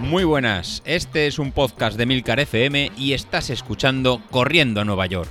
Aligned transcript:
Muy 0.00 0.24
buenas, 0.24 0.82
este 0.84 1.26
es 1.26 1.38
un 1.38 1.52
podcast 1.52 1.98
de 1.98 2.06
Milcar 2.06 2.40
FM 2.40 2.92
y 2.96 3.12
estás 3.12 3.50
escuchando 3.50 4.22
Corriendo 4.30 4.80
a 4.80 4.84
Nueva 4.84 5.06
York. 5.06 5.28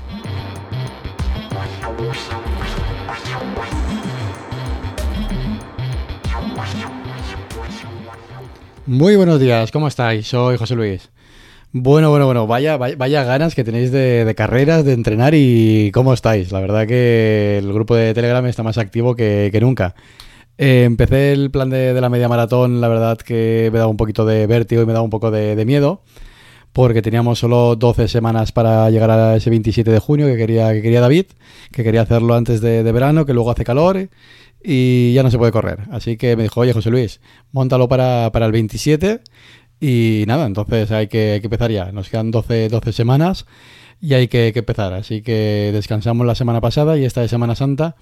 Muy 8.85 9.17
buenos 9.17 9.39
días, 9.39 9.71
¿cómo 9.71 9.87
estáis? 9.89 10.27
Soy 10.27 10.57
José 10.57 10.75
Luis. 10.75 11.09
Bueno, 11.73 12.09
bueno, 12.09 12.25
bueno, 12.25 12.47
vaya, 12.47 12.77
vaya, 12.77 13.23
ganas 13.25 13.53
que 13.53 13.65
tenéis 13.65 13.91
de, 13.91 14.33
carreras, 14.35 14.85
de 14.85 14.93
entrenar 14.93 15.33
y 15.35 15.91
cómo 15.91 16.13
estáis. 16.13 16.51
La 16.53 16.61
verdad 16.61 16.87
que 16.87 17.57
el 17.57 17.73
grupo 17.73 17.95
de 17.95 18.13
Telegram 18.13 18.45
está 18.45 18.63
más 18.63 18.77
activo 18.77 19.15
que, 19.15 19.55
nunca. 19.61 19.93
Eh, 20.57 20.83
empecé 20.85 21.33
el 21.33 21.51
plan 21.51 21.69
de, 21.69 21.99
la 21.99 22.09
media 22.09 22.27
maratón, 22.27 22.81
la 22.81 22.87
verdad 22.87 23.17
que 23.17 23.69
me 23.71 23.79
daba 23.79 23.89
un 23.89 23.97
poquito 23.97 24.25
de 24.25 24.47
vértigo 24.47 24.81
y 24.81 24.85
me 24.85 24.93
daba 24.93 25.03
un 25.03 25.09
poco 25.09 25.29
de, 25.31 25.63
miedo, 25.65 26.01
porque 26.73 27.01
teníamos 27.01 27.39
solo 27.39 27.75
12 27.75 28.07
semanas 28.07 28.51
para 28.51 28.89
llegar 28.89 29.11
a 29.11 29.35
ese 29.35 29.49
27 29.49 29.91
de 29.91 29.99
junio 29.99 30.27
que 30.27 30.37
quería, 30.37 30.73
que 30.73 30.81
quería 30.81 31.01
David, 31.01 31.25
que 31.71 31.83
quería 31.83 32.01
hacerlo 32.01 32.35
antes 32.35 32.61
de, 32.61 32.83
verano, 32.91 33.25
que 33.25 33.33
luego 33.33 33.51
hace 33.51 33.63
calor 33.63 34.09
y 34.63 35.13
ya 35.13 35.23
no 35.23 35.31
se 35.31 35.37
puede 35.37 35.51
correr. 35.51 35.81
Así 35.91 36.17
que 36.17 36.35
me 36.35 36.43
dijo, 36.43 36.61
oye 36.61 36.73
José 36.73 36.89
Luis, 36.89 37.21
montalo 37.51 37.87
para, 37.87 38.31
para 38.31 38.45
el 38.47 38.51
27 38.51 39.21
y 39.79 40.23
nada, 40.27 40.45
entonces 40.45 40.91
hay 40.91 41.07
que, 41.07 41.35
empezar 41.35 41.71
ya. 41.71 41.91
Nos 41.91 42.09
quedan 42.09 42.31
12, 42.31 42.69
12 42.69 42.93
semanas 42.93 43.45
y 44.01 44.13
hay 44.13 44.27
que, 44.27 44.51
empezar. 44.55 44.93
Así 44.93 45.21
que 45.21 45.71
descansamos 45.73 46.25
la 46.25 46.35
semana 46.35 46.61
pasada 46.61 46.97
y 46.97 47.05
esta 47.05 47.21
de 47.21 47.27
Semana 47.27 47.55
Santa. 47.55 47.95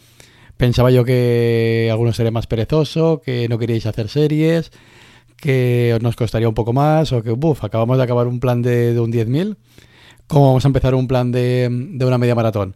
Pensaba 0.57 0.91
yo 0.91 1.03
que 1.03 1.89
algunos 1.91 2.15
sería 2.15 2.31
más 2.31 2.47
perezoso, 2.47 3.21
que 3.23 3.47
no 3.49 3.57
queríais 3.57 3.85
hacer 3.85 4.07
series, 4.07 4.71
que 5.35 5.97
nos 6.01 6.15
costaría 6.15 6.47
un 6.47 6.55
poco 6.55 6.73
más 6.73 7.11
o 7.11 7.21
que, 7.21 7.31
uff, 7.31 7.63
acabamos 7.63 7.97
de 7.97 8.03
acabar 8.03 8.27
un 8.27 8.39
plan 8.39 8.61
de, 8.61 8.93
de 8.93 8.99
un 8.99 9.11
10.000. 9.11 9.57
¿Cómo 10.27 10.47
vamos 10.47 10.65
a 10.65 10.67
empezar 10.67 10.95
un 10.95 11.07
plan 11.07 11.31
de, 11.31 11.67
de 11.69 12.05
una 12.05 12.17
media 12.17 12.35
maratón? 12.35 12.75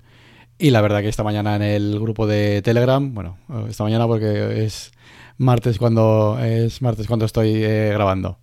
Y 0.58 0.71
la 0.71 0.81
verdad 0.81 0.99
que 0.99 1.08
esta 1.08 1.23
mañana 1.23 1.55
en 1.55 1.61
el 1.61 1.99
grupo 1.99 2.27
de 2.27 2.61
Telegram, 2.61 3.13
bueno, 3.13 3.38
esta 3.69 3.86
mañana 3.86 4.05
porque 4.05 4.66
es 4.66 4.91
martes 5.38 5.77
cuando 5.77 6.38
es 6.39 6.81
martes 6.81 7.08
cuando 7.08 7.25
estoy 7.25 7.64
eh, 7.64 7.91
grabando. 7.93 8.39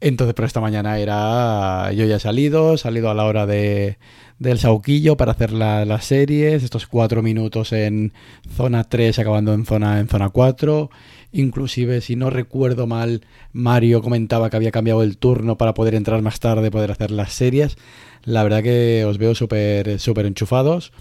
Entonces, 0.00 0.34
pero 0.34 0.46
esta 0.46 0.60
mañana 0.60 0.98
era. 0.98 1.90
Yo 1.92 2.04
ya 2.04 2.16
he 2.16 2.20
salido, 2.20 2.76
salido 2.76 3.10
a 3.10 3.14
la 3.14 3.24
hora 3.24 3.46
de, 3.46 3.98
del 4.38 4.58
Sauquillo 4.58 5.16
para 5.16 5.32
hacer 5.32 5.52
las 5.52 6.04
series, 6.04 6.62
estos 6.62 6.86
cuatro 6.86 7.22
minutos 7.22 7.72
en 7.72 8.12
zona 8.56 8.84
3 8.84 9.18
acabando 9.18 9.54
en 9.54 9.64
zona, 9.64 9.98
en 10.00 10.08
zona 10.08 10.28
4. 10.28 10.90
Inclusive, 11.32 12.00
si 12.02 12.16
no 12.16 12.30
recuerdo 12.30 12.86
mal, 12.86 13.22
Mario 13.52 14.02
comentaba 14.02 14.50
que 14.50 14.56
había 14.56 14.70
cambiado 14.70 15.02
el 15.02 15.16
turno 15.18 15.56
para 15.58 15.74
poder 15.74 15.94
entrar 15.94 16.20
más 16.22 16.40
tarde, 16.40 16.70
poder 16.70 16.90
hacer 16.90 17.10
las 17.10 17.32
series. 17.32 17.76
La 18.24 18.42
verdad 18.42 18.62
que 18.62 19.04
os 19.06 19.18
veo 19.18 19.34
súper 19.34 19.98
súper 19.98 20.26
enchufados 20.26 20.92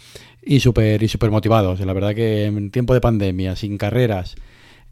y 0.42 0.62
súper 0.62 1.04
y 1.04 1.08
super 1.10 1.32
motivados. 1.32 1.80
La 1.82 1.94
verdad 1.94 2.16
que 2.16 2.46
en 2.46 2.72
tiempo 2.72 2.94
de 2.94 3.02
pandemia, 3.02 3.56
sin 3.56 3.78
carreras 3.78 4.36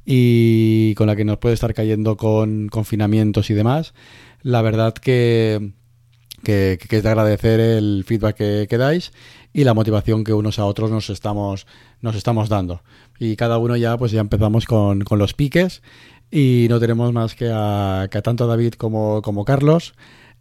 y 0.05 0.93
con 0.95 1.07
la 1.07 1.15
que 1.15 1.25
nos 1.25 1.37
puede 1.37 1.55
estar 1.55 1.73
cayendo 1.73 2.17
con 2.17 2.67
confinamientos 2.69 3.49
y 3.49 3.53
demás, 3.53 3.93
la 4.41 4.61
verdad 4.61 4.93
que, 4.93 5.71
que, 6.43 6.77
es 6.89 7.03
de 7.03 7.09
agradecer 7.09 7.59
el 7.59 8.03
feedback 8.05 8.35
que, 8.35 8.77
dais 8.77 9.11
y 9.53 9.63
la 9.63 9.73
motivación 9.73 10.23
que 10.23 10.33
unos 10.33 10.59
a 10.59 10.65
otros 10.65 10.91
nos 10.91 11.09
estamos, 11.09 11.67
nos 12.01 12.15
estamos 12.15 12.49
dando. 12.49 12.81
Y 13.19 13.35
cada 13.35 13.57
uno 13.57 13.75
ya, 13.77 13.97
pues 13.97 14.11
ya 14.11 14.21
empezamos 14.21 14.65
con, 14.65 15.01
con 15.01 15.19
los 15.19 15.33
piques 15.33 15.81
y 16.31 16.67
no 16.69 16.79
tenemos 16.79 17.13
más 17.13 17.35
que 17.35 17.49
a, 17.53 18.07
que 18.11 18.21
tanto 18.21 18.47
David 18.47 18.73
como, 18.73 19.21
como 19.21 19.45
Carlos 19.45 19.93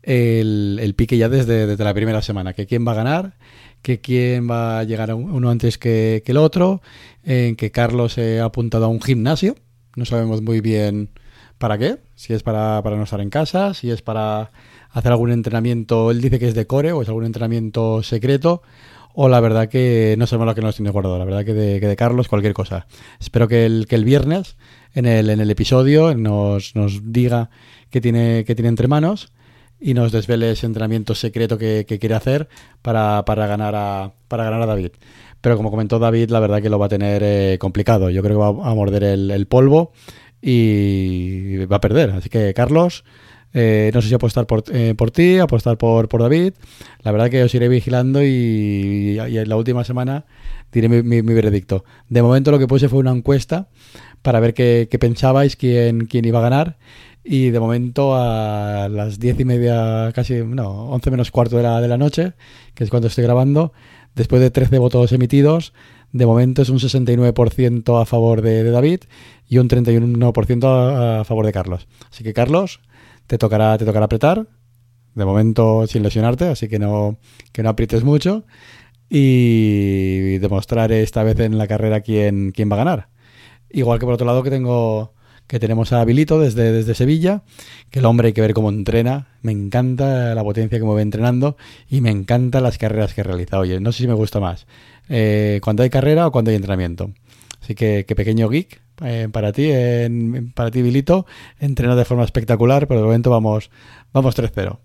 el, 0.03 0.79
el, 0.81 0.95
pique 0.95 1.17
ya 1.17 1.29
desde, 1.29 1.67
desde 1.67 1.85
la 1.85 1.95
primera 1.95 2.23
semana, 2.23 2.55
que 2.55 2.67
quién 2.67 2.87
va 2.87 2.93
a 2.93 2.97
ganar 2.97 3.35
que 3.83 4.01
quién 4.01 4.49
va 4.49 4.79
a 4.79 4.85
llegar 4.85 5.11
a 5.11 5.15
uno 5.15 5.51
antes 5.51 5.77
que, 5.77 6.23
el 6.25 6.37
otro, 6.37 6.81
en 7.25 7.57
que 7.57 7.71
Carlos 7.71 8.15
se 8.15 8.41
ha 8.41 8.47
apuntado 8.47 8.87
a 8.87 8.89
un 8.89 9.01
gimnasio, 9.01 9.57
no 9.97 10.05
sabemos 10.05 10.41
muy 10.41 10.61
bien 10.61 11.11
para 11.59 11.79
qué, 11.79 11.99
si 12.15 12.33
es 12.33 12.43
para, 12.43 12.81
para 12.83 12.97
no 12.97 13.05
estar 13.05 13.21
en 13.21 13.31
casa, 13.31 13.75
si 13.75 13.91
es 13.91 14.03
para 14.03 14.51
hacer 14.91 15.13
algún 15.13 15.33
entrenamiento, 15.33 16.11
él 16.11 16.21
dice 16.21 16.39
que 16.39 16.49
es 16.49 16.55
de 16.55 16.67
core 16.67 16.93
o 16.93 17.03
es 17.03 17.09
algún 17.09 17.25
entrenamiento 17.25 18.03
secreto, 18.03 18.63
o 19.15 19.29
la 19.29 19.41
verdad 19.41 19.69
que 19.69 20.15
no 20.19 20.27
sabemos 20.27 20.47
lo 20.47 20.55
que 20.55 20.63
nos 20.63 20.77
tiene 20.77 20.91
guardado, 20.91 21.19
la 21.19 21.25
verdad 21.25 21.45
que 21.45 21.53
de, 21.53 21.81
que 21.81 21.87
de 21.87 21.97
Carlos 21.97 22.29
cualquier 22.29 22.55
cosa. 22.55 22.87
Espero 23.21 23.47
que 23.47 23.67
el, 23.67 23.87
que 23.87 23.97
el 23.97 24.05
viernes 24.05 24.57
en 24.95 25.07
el, 25.07 25.29
en 25.29 25.41
el 25.41 25.51
episodio 25.51 26.15
nos, 26.15 26.75
nos 26.75 27.13
diga 27.13 27.51
qué 27.91 28.01
tiene, 28.01 28.45
qué 28.47 28.55
tiene 28.55 28.71
entre 28.71 28.89
manos 28.89 29.33
y 29.83 29.95
nos 29.95 30.13
desvele 30.13 30.53
ese 30.53 30.67
entrenamiento 30.67 31.15
secreto 31.15 31.59
que, 31.59 31.85
quiere 31.85 32.15
hacer 32.15 32.49
para, 32.83 33.23
ganar 33.25 33.75
a, 33.75 34.13
para 34.29 34.45
ganar 34.45 34.63
a 34.63 34.67
David. 34.67 34.93
Pero 35.41 35.57
como 35.57 35.73
comentó 35.73 35.99
David, 35.99 36.31
la 36.31 36.39
verdad 36.39 36.63
que 36.63 36.71
lo 36.71 36.79
va 36.79 36.87
a 36.87 36.89
tener 36.89 37.23
eh, 37.25 37.59
complicado. 37.59 38.09
Yo 38.09 38.23
creo 38.23 38.37
que 38.37 38.61
va 38.61 38.71
a 38.71 38.75
morder 38.75 39.03
el, 39.03 39.47
polvo 39.47 39.93
y 40.41 41.65
va 41.67 41.77
a 41.77 41.81
perder. 41.81 42.11
Así 42.11 42.29
que, 42.29 42.55
Carlos, 42.55 43.05
eh, 43.53 43.91
no 43.93 44.01
sé 44.01 44.09
si 44.09 44.15
apostar 44.15 44.47
por, 44.47 44.63
eh, 44.73 44.95
por 44.97 45.11
ti, 45.11 45.39
apostar 45.39 45.77
por, 45.79 46.09
por 46.09 46.23
David. 46.23 46.55
La 47.03 47.11
verdad 47.11 47.29
que 47.29 47.43
os 47.43 47.53
iré 47.57 47.69
vigilando 47.69 48.23
y, 48.23 49.19
en 49.19 49.49
la 49.49 49.57
última 49.57 49.83
semana 49.83 50.27
diré 50.71 50.89
mi, 50.89 51.21
veredicto. 51.23 51.85
De 52.09 52.23
momento 52.23 52.53
lo 52.53 52.61
que 52.61 52.69
puse 52.69 52.89
fue 52.89 53.01
una 53.01 53.11
encuesta 53.11 53.69
para 54.23 54.39
ver 54.39 54.55
qué, 54.55 54.87
qué 54.89 54.99
pensabais, 55.01 55.57
quién, 55.57 56.07
quién 56.07 56.25
iba 56.25 56.39
a 56.39 56.43
ganar. 56.43 56.77
Y 57.25 57.51
de 57.51 57.61
momento 57.61 58.17
a 58.17 58.89
las 58.91 59.21
diez 59.21 59.39
y 59.39 59.45
media, 59.45 60.11
casi, 60.15 60.43
no, 60.43 60.91
once 60.91 61.11
menos 61.11 61.31
cuarto 61.31 61.57
de 61.57 61.63
la, 61.63 61.81
de 61.81 61.89
la 61.89 61.97
noche, 61.97 62.33
que 62.75 62.83
es 62.83 62.91
cuando 62.91 63.09
estoy 63.09 63.25
grabando, 63.25 63.73
después 64.15 64.43
de 64.43 64.51
13 64.51 64.79
votos 64.79 65.13
emitidos, 65.13 65.73
de 66.13 66.27
momento 66.27 66.63
es 66.63 66.69
un 66.69 66.79
69% 66.79 68.01
a 68.01 68.05
favor 68.07 68.43
de, 68.43 68.71
David 68.71 69.01
y 69.49 69.59
un 69.59 69.69
31% 69.69 70.65
a, 70.65 71.21
a, 71.21 71.25
favor 71.25 71.47
de 71.47 71.53
Carlos. 71.53 71.87
Así 72.11 72.25
que 72.25 72.35
Carlos, 72.35 72.81
te 73.29 73.39
tocará, 73.39 73.79
te 73.79 73.85
tocará 73.85 74.07
apretar, 74.07 74.49
de 75.15 75.25
momento 75.25 75.87
sin 75.87 76.03
lesionarte, 76.03 76.47
así 76.49 76.69
que 76.69 76.79
no, 76.79 77.19
que 77.53 77.63
no 77.63 77.69
aprietes 77.69 78.03
mucho 78.03 78.45
y 79.09 80.39
demostrar 80.39 80.91
esta 80.91 81.23
vez 81.23 81.39
en 81.41 81.59
la 81.59 81.69
carrera 81.69 82.01
quién, 82.01 82.51
quién 82.51 82.71
va 82.71 82.77
a 82.77 82.85
ganar. 82.85 83.09
Igual 83.71 83.99
que 83.99 84.07
por 84.07 84.15
otro 84.15 84.27
lado 84.27 84.43
que 84.43 84.51
tengo 84.51 85.15
que 85.47 85.59
tenemos 85.59 85.93
a 85.93 86.01
Habilito 86.01 86.41
desde, 86.41 86.73
desde 86.73 86.95
Sevilla, 86.95 87.43
que 87.91 87.99
el 87.99 88.05
hombre 88.07 88.29
hay 88.29 88.33
que 88.33 88.41
ver 88.41 88.55
cómo 88.55 88.71
entrena, 88.71 89.29
me 89.43 89.53
encanta 89.53 90.35
la 90.35 90.43
potencia 90.43 90.79
que 90.79 90.85
mueve 90.85 91.03
entrenando 91.03 91.57
y 91.89 92.01
me 92.01 92.11
encantan 92.11 92.63
las 92.63 92.79
carreras 92.79 93.15
que 93.15 93.23
realiza. 93.23 93.59
Oye, 93.59 93.81
no 93.81 93.93
sé 93.93 93.99
si 93.99 94.09
me 94.09 94.15
gusta 94.15 94.41
más, 94.41 94.67
eh, 95.09 95.61
cuando 95.63 95.83
hay 95.83 95.91
carrera 95.91 96.27
o 96.27 96.33
cuando 96.33 96.51
hay 96.51 96.57
entrenamiento. 96.57 97.11
Así 97.61 97.75
que, 97.75 98.05
que 98.07 98.17
pequeño 98.17 98.49
geek 98.49 98.83
eh, 99.05 99.29
para 99.31 99.53
ti, 99.53 99.71
para 100.55 100.71
ti 100.71 100.81
Habilito, 100.81 101.27
entrena 101.59 101.97
de 101.97 102.05
forma 102.05 102.25
espectacular, 102.25 102.87
pero 102.87 103.01
de 103.01 103.07
momento 103.07 103.31
vamos, 103.31 103.71
vamos 104.13 104.37
3-0. 104.37 104.79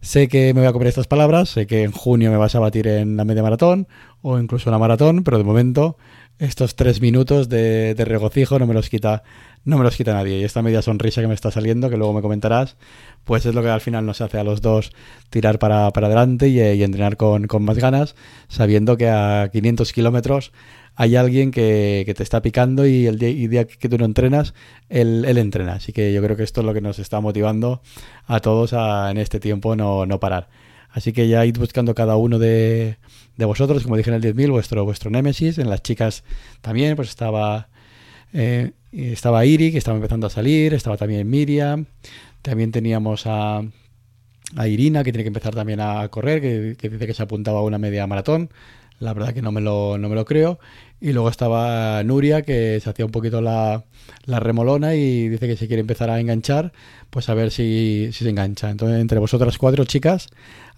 Sé 0.00 0.28
que 0.28 0.52
me 0.52 0.60
voy 0.60 0.68
a 0.68 0.72
comer 0.72 0.88
estas 0.88 1.06
palabras, 1.06 1.48
sé 1.48 1.66
que 1.66 1.82
en 1.82 1.90
junio 1.90 2.30
me 2.30 2.36
vas 2.36 2.54
a 2.54 2.60
batir 2.60 2.86
en 2.88 3.16
la 3.16 3.24
media 3.24 3.42
maratón 3.42 3.88
o 4.20 4.38
incluso 4.38 4.68
en 4.68 4.72
la 4.72 4.78
maratón, 4.78 5.24
pero 5.24 5.38
de 5.38 5.44
momento 5.44 5.96
estos 6.38 6.74
tres 6.76 7.00
minutos 7.00 7.48
de, 7.48 7.94
regocijo 7.98 8.58
no 8.58 8.66
me 8.66 8.74
los 8.74 8.88
quita 8.88 9.22
no 9.64 9.78
me 9.78 9.84
los 9.84 9.96
quita 9.96 10.12
nadie. 10.12 10.40
Y 10.40 10.44
esta 10.44 10.60
media 10.60 10.82
sonrisa 10.82 11.22
que 11.22 11.26
me 11.26 11.32
está 11.32 11.50
saliendo, 11.50 11.88
que 11.88 11.96
luego 11.96 12.12
me 12.12 12.20
comentarás, 12.20 12.76
pues 13.24 13.46
es 13.46 13.54
lo 13.54 13.62
que 13.62 13.68
al 13.68 13.80
final 13.80 14.04
nos 14.04 14.20
hace 14.20 14.38
a 14.38 14.44
los 14.44 14.60
dos 14.60 14.92
tirar 15.30 15.58
para, 15.58 15.86
adelante 15.86 16.48
y, 16.48 16.60
entrenar 16.82 17.16
con, 17.16 17.46
más 17.60 17.78
ganas, 17.78 18.14
sabiendo 18.48 18.98
que 18.98 19.08
a 19.08 19.48
500 19.50 19.90
kilómetros 19.94 20.52
hay 20.96 21.16
alguien 21.16 21.50
que, 21.50 22.12
te 22.14 22.22
está 22.22 22.42
picando 22.42 22.86
y 22.86 23.06
el 23.06 23.18
día, 23.18 23.66
que 23.66 23.88
tú 23.88 23.96
no 23.96 24.04
entrenas, 24.04 24.52
él, 24.90 25.24
entrena. 25.24 25.74
Así 25.74 25.94
que 25.94 26.12
yo 26.12 26.22
creo 26.22 26.36
que 26.36 26.42
esto 26.42 26.60
es 26.60 26.66
lo 26.66 26.74
que 26.74 26.82
nos 26.82 26.98
está 26.98 27.20
motivando 27.20 27.80
a 28.26 28.40
todos 28.40 28.74
a 28.74 29.10
en 29.10 29.16
este 29.16 29.40
tiempo 29.40 29.76
no, 29.76 30.04
no 30.04 30.20
parar. 30.20 30.48
Así 30.94 31.12
que 31.12 31.28
ya 31.28 31.44
id 31.44 31.58
buscando 31.58 31.94
cada 31.94 32.16
uno 32.16 32.38
de, 32.38 32.96
de 33.36 33.44
vosotros, 33.44 33.82
como 33.82 33.96
dije 33.96 34.10
en 34.10 34.16
el 34.16 34.22
10.000, 34.22 34.50
vuestro, 34.50 34.84
vuestro 34.84 35.10
némesis. 35.10 35.58
En 35.58 35.68
las 35.68 35.82
chicas 35.82 36.24
también, 36.62 36.96
pues 36.96 37.10
estaba 37.10 37.68
eh, 38.32 38.72
estaba 38.92 39.46
Iri, 39.46 39.72
que 39.72 39.78
estaba 39.78 39.96
empezando 39.96 40.26
a 40.26 40.30
salir, 40.30 40.74
estaba 40.74 40.96
también 40.96 41.28
Miriam, 41.30 41.86
también 42.42 42.72
teníamos 42.72 43.26
a, 43.26 43.62
a 44.56 44.68
Irina, 44.68 45.04
que 45.04 45.12
tiene 45.12 45.22
que 45.22 45.28
empezar 45.28 45.54
también 45.54 45.80
a 45.80 46.06
correr, 46.08 46.40
que, 46.40 46.88
dice 46.88 47.06
que 47.06 47.14
se 47.14 47.22
apuntaba 47.22 47.60
a 47.60 47.62
una 47.62 47.78
media 47.78 48.06
maratón. 48.06 48.50
La 49.00 49.12
verdad 49.12 49.34
que 49.34 49.42
no 49.42 49.52
me 49.52 49.60
lo, 49.60 49.98
no 49.98 50.08
me 50.08 50.14
lo 50.14 50.24
creo. 50.24 50.58
Y 51.00 51.12
luego 51.12 51.28
estaba 51.28 52.02
Nuria, 52.04 52.42
que 52.42 52.80
se 52.80 52.88
hacía 52.88 53.04
un 53.04 53.10
poquito 53.10 53.40
la, 53.42 53.84
la, 54.24 54.40
remolona 54.40 54.94
y 54.94 55.28
dice 55.28 55.46
que 55.46 55.56
si 55.56 55.66
quiere 55.66 55.80
empezar 55.80 56.08
a 56.08 56.20
enganchar, 56.20 56.72
pues 57.10 57.28
a 57.28 57.34
ver 57.34 57.50
si, 57.50 58.08
si 58.12 58.24
se 58.24 58.30
engancha. 58.30 58.70
Entonces, 58.70 59.00
entre 59.00 59.18
vosotras 59.18 59.58
cuatro 59.58 59.84
chicas, 59.84 60.28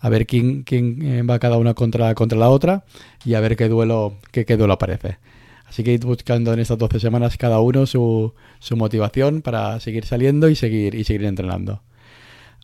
a 0.01 0.09
ver 0.09 0.27
quién, 0.27 0.63
quién 0.65 1.03
eh, 1.03 1.23
va 1.23 1.39
cada 1.39 1.59
una 1.59 1.75
contra, 1.75 2.15
contra 2.15 2.39
la 2.39 2.51
otra 2.51 2.85
y 3.25 3.35
a 3.35 3.41
ver 3.41 3.57
qué 3.57 3.69
duelo, 3.69 4.15
qué, 4.33 4.45
duelo 4.57 4.73
aparece. 4.73 5.19
Así 5.67 5.85
que 5.85 5.93
id 5.93 6.05
buscando 6.05 6.53
en 6.53 6.61
estas 6.61 6.79
12 6.79 7.01
semanas 7.01 7.37
cada 7.37 7.61
uno 7.61 7.87
su, 7.87 8.35
su 8.59 8.77
motivación 8.77 9.43
para 9.43 9.79
seguir 9.81 10.07
saliendo 10.07 10.49
y 10.49 10.57
seguir, 10.57 10.95
y 10.95 11.05
seguir 11.05 11.25
entrenando. 11.25 11.83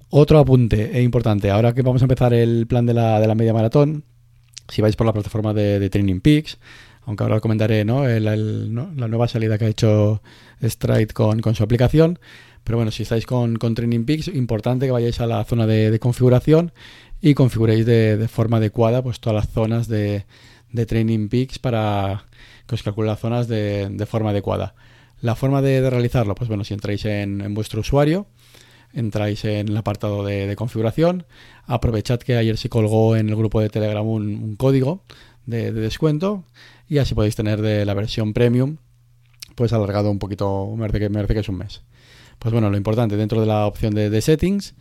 Otro 0.09 0.39
apunte 0.39 0.99
e 0.99 1.03
importante, 1.03 1.51
ahora 1.51 1.73
que 1.75 1.83
vamos 1.83 2.03
a 2.03 2.05
empezar 2.05 2.35
el 2.35 2.67
plan 2.67 2.87
de 2.87 2.95
la, 2.95 3.19
de 3.19 3.27
la 3.27 3.35
media 3.35 3.55
maratón, 3.55 4.05
si 4.69 4.83
vais 4.83 4.97
por 4.97 5.07
la 5.07 5.13
plataforma 5.13 5.55
de, 5.55 5.89
Training 5.91 6.21
Peaks, 6.21 6.59
aunque 7.05 7.25
ahora 7.25 7.37
os 7.37 7.43
comentaré 7.43 7.85
¿no? 7.85 8.07
la 8.07 9.09
nueva 9.09 9.29
salida 9.29 9.59
que 9.59 9.65
ha 9.67 9.69
hecho 9.69 10.23
Stride 10.63 11.09
con, 11.09 11.41
con, 11.41 11.55
su 11.55 11.63
aplicación. 11.63 12.19
Pero 12.65 12.79
bueno, 12.79 12.91
si 12.91 13.03
estáis 13.03 13.27
con, 13.27 13.57
con 13.57 13.75
Training 13.75 14.05
Peaks, 14.05 14.29
importante 14.29 14.87
que 14.87 14.93
vayáis 14.93 15.21
a 15.21 15.27
la 15.27 15.45
zona 15.45 15.67
de, 15.67 15.99
configuración 15.99 16.73
y 17.21 17.35
configuréis 17.35 17.87
de, 17.87 18.29
forma 18.29 18.59
adecuada 18.59 19.03
pues 19.03 19.21
todas 19.21 19.45
las 19.45 19.53
zonas 19.53 19.89
de, 19.89 20.25
de 20.71 20.87
Training 20.87 21.29
Peaks 21.29 21.59
para 21.59 22.25
que 22.67 22.75
os 22.75 22.83
calcule 22.83 23.09
las 23.09 23.21
zonas 23.21 23.49
de, 23.49 24.07
forma 24.09 24.31
adecuada. 24.31 24.75
La 25.21 25.35
forma 25.35 25.63
de, 25.63 25.89
realizarlo, 25.89 26.35
pues 26.35 26.49
bueno, 26.49 26.65
si 26.65 26.75
entráis 26.75 27.05
en, 27.05 27.55
vuestro 27.55 27.81
usuario, 27.81 28.27
entráis 28.95 29.45
en 29.45 29.69
el 29.69 29.77
apartado 29.77 30.25
de, 30.25 30.55
configuración, 30.57 31.25
aprovechad 31.67 32.21
que 32.21 32.37
ayer 32.37 32.57
se 32.57 32.69
colgó 32.69 33.17
en 33.17 33.29
el 33.29 33.37
grupo 33.37 33.61
de 33.61 33.69
Telegram 33.69 34.07
un, 34.07 34.57
código 34.57 35.03
de, 35.47 35.73
descuento 35.73 36.45
y 36.89 36.99
así 36.99 37.15
podéis 37.15 37.37
tener 37.37 37.63
de 37.63 37.85
la 37.85 37.95
versión 37.95 38.33
premium 38.33 38.77
pues 39.55 39.73
alargado 39.73 40.11
un 40.11 40.19
poquito, 40.19 40.71
me 40.77 40.89
parece 40.89 41.35
que, 41.35 41.41
es 41.41 41.49
un 41.49 41.59
mes. 41.59 41.83
Pues 42.39 42.53
bueno, 42.53 42.71
lo 42.71 42.77
importante, 42.77 43.17
dentro 43.17 43.41
de 43.41 43.47
la 43.47 43.67
opción 43.67 43.95
de, 43.95 44.21
settings, 44.21 44.75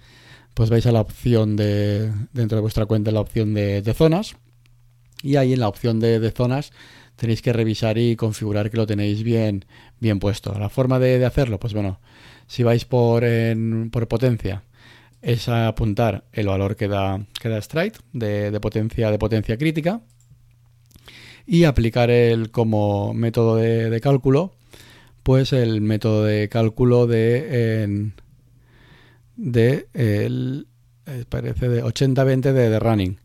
pues 0.53 0.69
vais 0.69 0.85
a 0.85 0.91
la 0.91 1.01
opción 1.01 1.55
de, 1.55 2.11
dentro 2.33 2.57
de 2.57 2.61
vuestra 2.61 2.85
cuenta, 2.85 3.11
la 3.11 3.21
opción 3.21 3.53
de, 3.53 3.93
zonas 3.95 4.35
y 5.23 5.35
ahí 5.35 5.53
en 5.53 5.59
la 5.59 5.67
opción 5.67 5.99
de, 5.99 6.31
zonas 6.31 6.71
tenéis 7.15 7.41
que 7.41 7.53
revisar 7.53 7.97
y 7.97 8.15
configurar 8.15 8.71
que 8.71 8.77
lo 8.77 8.87
tenéis 8.87 9.23
bien, 9.23 9.65
bien 9.99 10.19
puesto. 10.19 10.57
La 10.57 10.69
forma 10.69 10.97
de, 10.99 11.23
hacerlo, 11.23 11.59
pues 11.59 11.73
bueno, 11.73 11.99
si 12.51 12.63
vais 12.63 12.83
por, 12.83 13.23
por 13.91 14.09
potencia, 14.09 14.63
es 15.21 15.47
apuntar 15.47 16.25
el 16.33 16.47
valor 16.47 16.75
que 16.75 16.89
da, 16.89 17.25
que 17.39 17.47
da 17.47 17.61
Stride 17.61 17.93
de, 18.11 18.59
potencia, 18.59 19.09
de 19.09 19.17
potencia 19.17 19.55
crítica 19.57 20.01
y 21.47 21.63
aplicar 21.63 22.09
el 22.09 22.51
como 22.51 23.13
método 23.13 23.55
de, 23.55 24.01
cálculo, 24.01 24.51
pues 25.23 25.53
el 25.53 25.79
método 25.79 26.25
de 26.25 26.49
cálculo 26.49 27.07
de, 27.07 28.11
de 29.37 29.87
el, 29.93 30.67
eh, 31.05 31.23
parece 31.29 31.69
de 31.69 31.85
80-20 31.85 32.51
de, 32.51 32.69
de 32.69 32.79
running. 32.79 33.17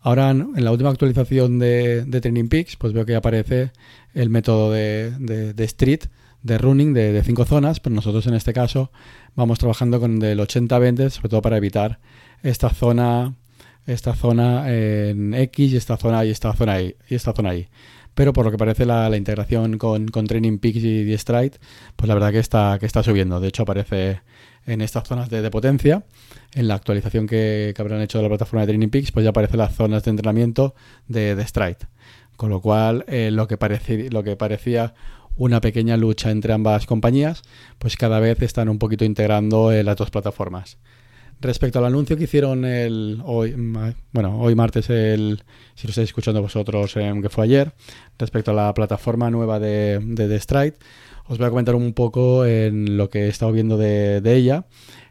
Ahora, 0.00 0.30
en 0.30 0.64
la 0.64 0.72
última 0.72 0.88
actualización 0.88 1.58
de, 1.58 2.06
de 2.06 2.20
Training 2.22 2.48
Peaks, 2.48 2.76
pues 2.76 2.94
veo 2.94 3.04
que 3.04 3.16
aparece 3.16 3.70
el 4.14 4.30
método 4.30 4.72
de, 4.72 5.10
de, 5.52 5.64
street, 5.64 6.06
de 6.42 6.58
running, 6.58 6.92
de, 6.92 7.22
cinco 7.24 7.44
zonas, 7.44 7.80
pero 7.80 7.94
nosotros 7.94 8.26
en 8.26 8.34
este 8.34 8.52
caso 8.52 8.90
vamos 9.34 9.58
trabajando 9.58 10.00
con 10.00 10.22
el 10.22 10.38
80-20, 10.38 11.10
sobre 11.10 11.28
todo 11.28 11.42
para 11.42 11.56
evitar 11.56 12.00
esta 12.42 12.70
zona, 12.70 13.34
esta 13.86 14.14
zona 14.14 14.72
en 14.72 15.34
X 15.34 15.72
y 15.72 15.76
esta 15.76 15.96
zona 15.96 16.24
y 16.24 16.30
esta 16.30 16.52
zona 16.52 16.80
Y, 16.80 16.96
y 17.08 17.14
esta 17.14 17.32
zona 17.32 17.54
Y. 17.54 17.68
Pero 18.14 18.32
por 18.32 18.44
lo 18.44 18.50
que 18.50 18.58
parece 18.58 18.84
la, 18.84 19.08
la 19.08 19.16
integración 19.16 19.78
con, 19.78 20.08
con, 20.08 20.26
Training 20.26 20.58
Peaks 20.58 20.84
y, 20.84 21.16
Stride, 21.16 21.58
pues 21.96 22.08
la 22.08 22.14
verdad 22.14 22.30
que 22.30 22.40
está, 22.40 22.76
que 22.78 22.86
está 22.86 23.02
subiendo. 23.02 23.40
De 23.40 23.48
hecho, 23.48 23.62
aparece 23.62 24.20
en 24.66 24.80
estas 24.82 25.08
zonas 25.08 25.30
de, 25.30 25.50
potencia. 25.50 26.04
En 26.54 26.68
la 26.68 26.74
actualización 26.74 27.26
que, 27.26 27.74
habrán 27.78 28.02
hecho 28.02 28.18
de 28.18 28.24
la 28.24 28.28
plataforma 28.28 28.62
de 28.62 28.68
Training 28.68 28.88
Peaks, 28.88 29.12
pues 29.12 29.24
ya 29.24 29.30
aparecen 29.30 29.58
las 29.58 29.74
zonas 29.74 30.04
de 30.04 30.10
entrenamiento 30.10 30.74
de, 31.08 31.34
de 31.34 31.46
Stride. 31.46 31.78
Con 32.36 32.50
lo 32.50 32.60
cual, 32.60 33.04
eh, 33.08 33.30
lo, 33.30 33.46
que 33.48 33.56
lo 34.10 34.22
que 34.22 34.36
parecía 34.36 34.94
una 35.36 35.60
pequeña 35.60 35.96
lucha 35.96 36.30
entre 36.30 36.52
ambas 36.52 36.86
compañías, 36.86 37.42
pues 37.78 37.96
cada 37.96 38.20
vez 38.20 38.40
están 38.42 38.68
un 38.68 38.78
poquito 38.78 39.04
integrando 39.04 39.72
eh, 39.72 39.82
las 39.82 39.96
dos 39.96 40.10
plataformas. 40.10 40.78
Respecto 41.40 41.80
al 41.80 41.86
anuncio 41.86 42.16
que 42.16 42.24
hicieron 42.24 42.64
el 42.64 43.20
hoy, 43.24 43.54
bueno, 44.12 44.38
hoy 44.40 44.54
martes, 44.54 44.88
el, 44.90 45.42
si 45.74 45.88
lo 45.88 45.90
estáis 45.90 46.10
escuchando 46.10 46.40
vosotros, 46.40 46.96
eh, 46.96 47.12
que 47.20 47.28
fue 47.28 47.44
ayer, 47.44 47.72
respecto 48.16 48.52
a 48.52 48.54
la 48.54 48.72
plataforma 48.74 49.28
nueva 49.28 49.58
de, 49.58 49.98
de, 50.00 50.38
Stride, 50.38 50.74
os 51.26 51.38
voy 51.38 51.48
a 51.48 51.50
comentar 51.50 51.74
un 51.74 51.94
poco 51.94 52.46
en 52.46 52.96
lo 52.96 53.10
que 53.10 53.24
he 53.24 53.28
estado 53.28 53.50
viendo 53.50 53.76
de, 53.76 54.22
ella 54.24 54.66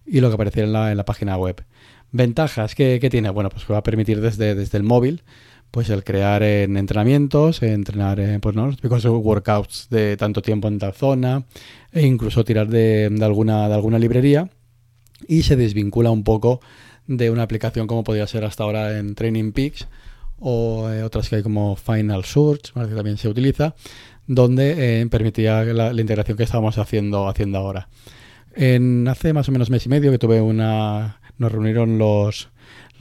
y 0.05 0.21
lo 0.21 0.29
que 0.29 0.35
aparecía 0.35 0.63
en 0.63 0.71
la, 0.71 0.91
en 0.91 0.97
la 0.97 1.03
página 1.03 1.35
web. 1.35 1.65
Ventajas 2.13 2.75
que, 2.75 2.99
tiene, 3.11 3.29
bueno, 3.29 3.49
pues 3.49 3.65
que 3.65 3.73
va 3.73 3.79
a 3.79 3.83
permitir 3.83 4.21
desde, 4.21 4.55
desde 4.55 4.77
el 4.77 4.83
móvil 4.83 5.23
pues 5.71 5.89
el 5.89 6.03
crear 6.03 6.43
en 6.43 6.75
entrenamientos, 6.75 7.63
entrenar 7.63 8.19
en 8.19 8.41
pues, 8.41 8.55
¿no? 8.55 8.67
los 8.67 8.75
típicos 8.75 9.05
workouts 9.05 9.87
de 9.89 10.17
tanto 10.17 10.41
tiempo 10.41 10.67
en 10.67 10.79
tal 10.79 10.93
zona, 10.93 11.45
e 11.93 12.05
incluso 12.05 12.43
tirar 12.43 12.67
de, 12.67 13.09
alguna, 13.21 13.67
de 13.69 13.73
alguna 13.73 13.97
librería 13.97 14.49
y 15.27 15.43
se 15.43 15.55
desvincula 15.55 16.11
un 16.11 16.23
poco 16.23 16.59
de 17.07 17.29
una 17.29 17.43
aplicación 17.43 17.87
como 17.87 18.03
podría 18.03 18.27
ser 18.27 18.43
hasta 18.43 18.63
ahora 18.63 18.97
en 18.97 19.15
Training 19.15 19.53
Peaks 19.53 19.87
o 20.39 20.89
eh, 20.89 21.03
otras 21.03 21.29
que 21.29 21.37
hay 21.37 21.43
como 21.43 21.75
Final 21.75 22.25
Search, 22.25 22.73
que 22.73 22.95
también 22.95 23.17
se 23.17 23.29
utiliza, 23.29 23.75
donde 24.27 25.01
eh, 25.01 25.07
permitía 25.07 25.63
la, 25.63 25.91
integración 25.91 26.35
que 26.35 26.43
estábamos 26.43 26.77
haciendo, 26.77 27.27
haciendo 27.27 27.59
ahora. 27.59 27.87
Hace 28.53 29.33
más 29.33 29.47
o 29.47 29.51
menos 29.51 29.69
mes 29.69 29.85
y 29.85 29.89
medio 29.89 30.11
que 30.11 30.17
tuve 30.17 30.41
una... 30.41 31.21
Nos 31.37 31.51
reunieron 31.51 31.97
los, 31.97 32.49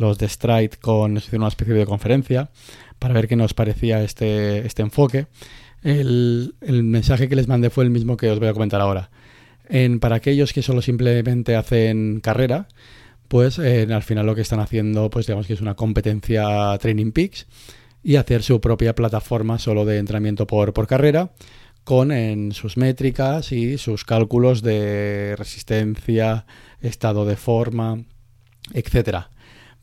los 0.00 0.18
de 0.18 0.28
Stride 0.28 0.78
con 0.80 1.20
una 1.32 1.48
especie 1.48 1.74
de 1.74 1.86
conferencia 1.86 2.50
para 2.98 3.14
ver 3.14 3.28
qué 3.28 3.36
nos 3.36 3.54
parecía 3.54 4.02
este, 4.02 4.66
este 4.66 4.82
enfoque. 4.82 5.26
El, 5.82 6.54
el, 6.60 6.82
mensaje 6.82 7.28
que 7.28 7.36
les 7.36 7.48
mandé 7.48 7.70
fue 7.70 7.84
el 7.84 7.90
mismo 7.90 8.16
que 8.16 8.30
os 8.30 8.38
voy 8.38 8.48
a 8.48 8.52
comentar 8.52 8.80
ahora. 8.80 9.10
En, 9.68 10.00
para 10.00 10.16
aquellos 10.16 10.52
que 10.52 10.62
solo 10.62 10.82
simplemente 10.82 11.56
hacen 11.56 12.20
carrera, 12.20 12.66
pues 13.28 13.58
al 13.58 14.02
final 14.02 14.26
lo 14.26 14.34
que 14.34 14.40
están 14.40 14.60
haciendo, 14.60 15.08
pues 15.08 15.26
digamos 15.26 15.46
que 15.46 15.52
es 15.52 15.60
una 15.60 15.76
competencia 15.76 16.76
Training 16.78 17.12
Peaks 17.12 17.46
y 18.02 18.16
hacer 18.16 18.42
su 18.42 18.60
propia 18.60 18.94
plataforma 18.94 19.58
solo 19.58 19.84
de 19.84 19.98
entrenamiento 19.98 20.46
por, 20.46 20.72
por 20.72 20.86
carrera 20.86 21.30
con 21.84 22.12
en 22.12 22.52
sus 22.52 22.76
métricas 22.76 23.52
y 23.52 23.78
sus 23.78 24.04
cálculos 24.04 24.62
de 24.62 25.34
resistencia, 25.36 26.46
estado 26.80 27.24
de 27.24 27.36
forma, 27.36 28.04
etcétera. 28.72 29.30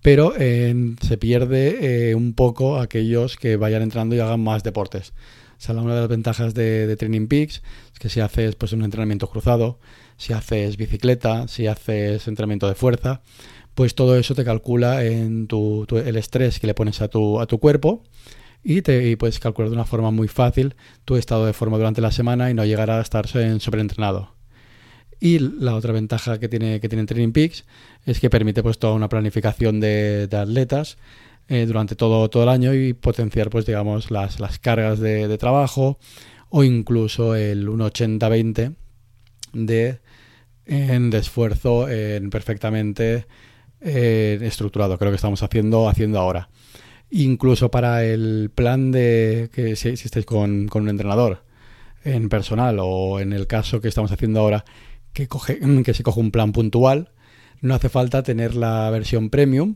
Pero 0.08 0.32
se 0.38 1.18
pierde 1.18 2.12
eh, 2.12 2.16
un 2.16 2.34
poco 2.34 2.80
aquellos 2.80 3.36
que 3.36 3.58
vayan 3.58 3.82
entrando 3.82 4.16
y 4.16 4.22
hagan 4.22 4.40
más 4.40 4.64
deportes. 4.64 5.12
O 5.68 5.74
una 5.74 5.96
de 5.96 6.00
las 6.00 6.08
ventajas 6.08 6.54
de, 6.54 6.96
Training 6.96 7.28
Peaks 7.28 7.62
es 7.92 8.00
que 8.00 8.08
si 8.08 8.22
haces 8.22 8.56
pues, 8.56 8.72
un 8.72 8.84
entrenamiento 8.84 9.30
cruzado, 9.30 9.80
si 10.16 10.32
haces 10.32 10.78
bicicleta, 10.78 11.50
si 11.50 11.68
haces 11.68 12.26
entrenamiento 12.30 12.70
de 12.70 12.76
fuerza, 12.76 13.20
pues 13.76 13.96
todo 13.96 14.16
eso 14.16 14.34
te 14.34 14.46
calcula 14.46 15.04
en 15.04 15.48
tu, 15.48 15.86
el 15.92 16.16
estrés 16.16 16.62
que 16.62 16.68
le 16.68 16.74
pones 16.74 17.02
a 17.02 17.10
tu, 17.10 17.46
cuerpo 17.60 18.02
y, 18.64 18.82
puedes 19.18 19.40
calcular 19.40 19.70
de 19.70 19.76
una 19.76 19.84
forma 19.84 20.12
muy 20.12 20.30
fácil 20.30 20.76
tu 21.04 21.18
estado 21.18 21.46
de 21.46 21.52
forma 21.52 21.76
durante 21.76 22.00
la 22.00 22.12
semana 22.12 22.50
y 22.50 22.54
no 22.54 22.64
llegar 22.64 22.92
a 22.92 23.02
estar 23.02 23.28
sobreentrenado. 23.28 24.37
Y 25.20 25.40
la 25.40 25.76
otra 25.76 25.94
ventaja 25.94 26.40
que 26.40 26.48
tiene, 26.48 26.80
que 26.80 26.90
tiene 26.90 27.06
Training 27.06 27.32
Peaks 27.32 27.66
es 28.06 28.20
que 28.20 28.30
permite 28.30 28.62
pues 28.62 28.78
toda 28.78 28.94
una 28.94 29.10
planificación 29.10 29.80
de, 29.80 30.30
atletas 30.32 30.98
eh, 31.48 31.66
durante 31.66 31.96
todo, 31.96 32.30
todo 32.30 32.44
el 32.44 32.50
año 32.50 32.74
y 32.74 32.94
potenciar 32.94 33.50
pues 33.50 33.66
digamos 33.66 34.12
las, 34.12 34.40
las 34.40 34.60
cargas 34.60 35.00
de, 35.00 35.38
trabajo 35.38 35.98
o 36.50 36.64
incluso 36.64 37.36
el 37.36 37.68
1,80-20 37.68 38.76
de, 39.54 40.00
de 40.66 41.18
esfuerzo 41.18 41.90
en 41.90 42.30
perfectamente 42.30 43.26
eh, 43.80 44.40
estructurado, 44.42 44.98
creo 44.98 45.12
que 45.12 45.18
estamos 45.18 45.44
haciendo, 45.44 45.88
haciendo 45.88 46.20
ahora. 46.20 46.50
Incluso 47.10 47.72
para 47.72 48.04
el 48.04 48.52
plan 48.54 48.92
de 48.92 49.50
que 49.54 49.76
si, 49.76 49.90
estáis 49.90 50.26
con, 50.26 50.70
un 50.74 50.90
entrenador 50.90 51.44
en 52.04 52.30
personal 52.30 52.78
o 52.82 53.20
en 53.20 53.34
el 53.34 53.48
caso 53.48 53.80
que 53.82 53.88
estamos 53.88 54.12
haciendo 54.12 54.40
ahora, 54.40 54.66
que, 55.18 55.28
coge, 55.28 55.60
que 55.84 55.94
se 55.96 56.04
coge 56.04 56.20
un 56.20 56.30
plan 56.30 56.52
puntual, 56.52 57.10
no 57.62 57.74
hace 57.74 57.90
falta 57.90 58.22
tener 58.22 58.54
la 58.54 58.88
versión 58.92 59.32
premium 59.32 59.76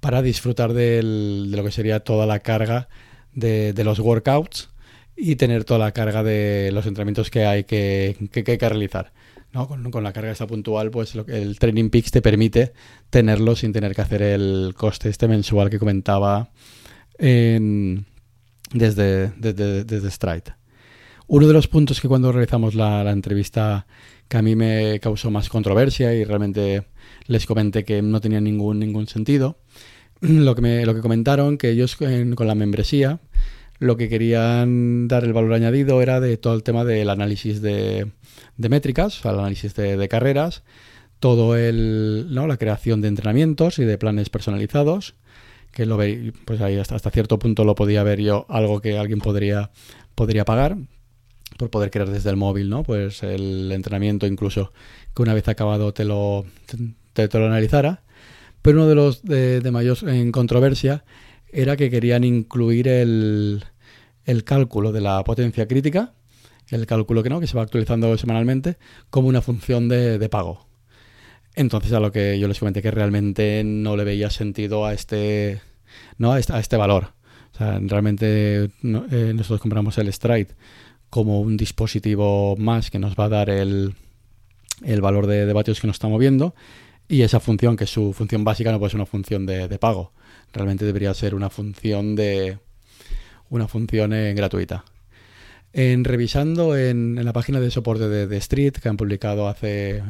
para 0.00 0.22
disfrutar 0.22 0.72
de 0.72 1.00
lo 1.02 1.62
que 1.62 1.70
sería 1.70 2.00
toda 2.00 2.26
la 2.26 2.40
carga 2.40 2.88
de, 3.32 3.80
los 3.84 4.00
workouts 4.00 4.70
y 5.16 5.36
tener 5.36 5.62
toda 5.62 5.78
la 5.78 5.92
carga 5.92 6.24
de 6.24 6.70
los 6.72 6.84
entrenamientos 6.86 7.30
que 7.30 7.46
hay 7.46 7.62
que, 7.62 8.16
que, 8.32 8.42
que, 8.42 8.50
hay 8.50 8.58
que 8.58 8.68
realizar. 8.68 9.12
¿no? 9.52 9.68
Con, 9.68 10.02
la 10.02 10.12
carga 10.12 10.32
esta 10.32 10.48
puntual, 10.48 10.90
pues 10.90 11.14
el 11.28 11.60
Training 11.60 11.88
Peaks 11.88 12.10
te 12.10 12.20
permite 12.20 12.72
tenerlo 13.08 13.54
sin 13.54 13.72
tener 13.72 13.94
que 13.94 14.00
hacer 14.00 14.22
el 14.22 14.74
coste 14.76 15.10
este 15.10 15.28
mensual 15.28 15.70
que 15.70 15.78
comentaba 15.78 16.50
desde, 17.18 18.02
desde, 19.38 20.10
Stride. 20.10 20.56
Uno 21.28 21.46
de 21.46 21.52
los 21.52 21.68
puntos 21.68 22.00
que 22.00 22.08
cuando 22.08 22.32
realizamos 22.32 22.74
la, 22.74 23.08
entrevista 23.12 23.86
que 24.32 24.38
a 24.38 24.42
mí 24.42 24.56
me 24.56 24.98
causó 24.98 25.30
más 25.30 25.50
controversia 25.50 26.14
y 26.14 26.24
realmente 26.24 26.84
les 27.26 27.44
comenté 27.44 27.84
que 27.84 28.00
no 28.00 28.18
tenía 28.18 28.40
ningún, 28.40 28.78
ningún 28.78 29.06
sentido, 29.06 29.58
lo 30.22 30.54
que, 30.54 30.62
me, 30.62 30.86
lo 30.86 30.94
que 30.94 31.02
comentaron 31.02 31.58
que 31.58 31.68
ellos 31.68 31.96
con 31.96 32.46
la 32.46 32.54
membresía 32.54 33.20
lo 33.78 33.98
que 33.98 34.08
querían 34.08 35.06
dar 35.06 35.24
el 35.24 35.34
valor 35.34 35.52
añadido 35.52 36.00
era 36.00 36.18
de 36.18 36.38
todo 36.38 36.54
el 36.54 36.62
tema 36.62 36.82
del 36.84 37.10
análisis 37.10 37.60
de, 37.60 38.10
métricas, 38.56 39.18
o 39.18 39.22
sea, 39.22 39.32
el 39.32 39.40
análisis 39.40 39.74
de, 39.74 40.08
carreras, 40.08 40.62
todo 41.20 41.54
el, 41.54 42.28
¿no? 42.30 42.46
la 42.46 42.56
creación 42.56 43.02
de 43.02 43.08
entrenamientos 43.08 43.80
y 43.80 43.84
de 43.84 43.98
planes 43.98 44.30
personalizados, 44.30 45.14
que 45.72 45.84
lo 45.84 45.98
ve, 45.98 46.32
pues 46.46 46.62
ahí 46.62 46.78
hasta, 46.78 46.94
hasta 46.94 47.10
cierto 47.10 47.38
punto 47.38 47.64
lo 47.64 47.74
podía 47.74 48.02
ver 48.02 48.20
yo, 48.20 48.46
algo 48.48 48.80
que 48.80 48.96
alguien 48.96 49.18
podría, 49.18 49.72
podría 50.14 50.46
pagar 50.46 50.78
por 51.62 51.70
poder 51.70 51.92
crear 51.92 52.10
desde 52.10 52.28
el 52.28 52.36
móvil, 52.36 52.68
¿no? 52.68 52.82
Pues 52.82 53.22
el 53.22 53.70
entrenamiento 53.70 54.26
incluso 54.26 54.72
que 55.14 55.22
una 55.22 55.32
vez 55.32 55.46
acabado 55.46 55.94
te 55.94 56.04
lo, 56.04 56.44
te, 57.12 57.28
lo 57.38 57.46
analizara. 57.46 58.02
Pero 58.62 58.78
uno 58.78 58.88
de 58.88 58.96
los 58.96 59.22
de, 59.22 59.60
de 59.60 59.70
mayor 59.70 59.96
en 60.08 60.32
controversia 60.32 61.04
era 61.52 61.76
que 61.76 61.88
querían 61.88 62.24
incluir 62.24 62.88
el, 62.88 63.64
el 64.24 64.42
cálculo 64.42 64.90
de 64.90 65.02
la 65.02 65.22
potencia 65.22 65.68
crítica, 65.68 66.14
el 66.68 66.84
cálculo 66.86 67.22
que 67.22 67.30
no, 67.30 67.38
que 67.38 67.46
se 67.46 67.56
va 67.56 67.62
actualizando 67.62 68.18
semanalmente, 68.18 68.76
como 69.10 69.28
una 69.28 69.40
función 69.40 69.88
de, 69.88 70.18
de 70.18 70.28
pago. 70.28 70.66
Entonces 71.54 71.92
a 71.92 72.00
lo 72.00 72.10
que 72.10 72.40
yo 72.40 72.48
les 72.48 72.58
comenté 72.58 72.82
que 72.82 72.90
realmente 72.90 73.62
no 73.64 73.96
le 73.96 74.02
veía 74.02 74.30
sentido 74.30 74.84
a 74.84 74.94
este, 74.94 75.60
¿no? 76.18 76.32
a, 76.32 76.40
este, 76.40 76.54
a 76.54 76.58
este 76.58 76.76
valor. 76.76 77.12
O 77.54 77.56
sea, 77.56 77.78
realmente 77.80 78.64
eh, 78.64 78.70
nosotros 78.82 79.60
compramos 79.60 79.96
el 79.98 80.12
Stride 80.12 80.56
como 81.12 81.42
un 81.42 81.58
dispositivo 81.58 82.56
más 82.56 82.90
que 82.90 82.98
nos 82.98 83.16
va 83.16 83.26
a 83.26 83.28
dar 83.28 83.50
el, 83.50 83.94
el 84.82 85.00
valor 85.02 85.26
de, 85.26 85.44
de, 85.44 85.52
que 85.52 85.86
nos 85.86 85.96
está 85.96 86.08
moviendo 86.08 86.54
y 87.06 87.20
esa 87.20 87.38
función, 87.38 87.76
que 87.76 87.86
su 87.86 88.14
función 88.14 88.44
básica, 88.44 88.72
no 88.72 88.78
puede 88.78 88.92
ser 88.92 88.96
una 88.96 89.04
función 89.04 89.44
de, 89.44 89.68
de 89.68 89.78
pago. 89.78 90.12
Realmente 90.54 90.86
debería 90.86 91.12
ser 91.12 91.34
una 91.34 91.50
función 91.50 92.16
de 92.16 92.56
una 93.50 93.68
función 93.68 94.14
eh, 94.14 94.32
gratuita. 94.32 94.86
En 95.74 96.02
revisando 96.04 96.78
en, 96.78 97.22
la 97.22 97.34
página 97.34 97.60
de 97.60 97.70
soporte 97.70 98.08
de, 98.08 98.36
Street 98.38 98.72
que 98.72 98.88
han 98.88 98.96
publicado 98.96 99.48
hace 99.48 100.02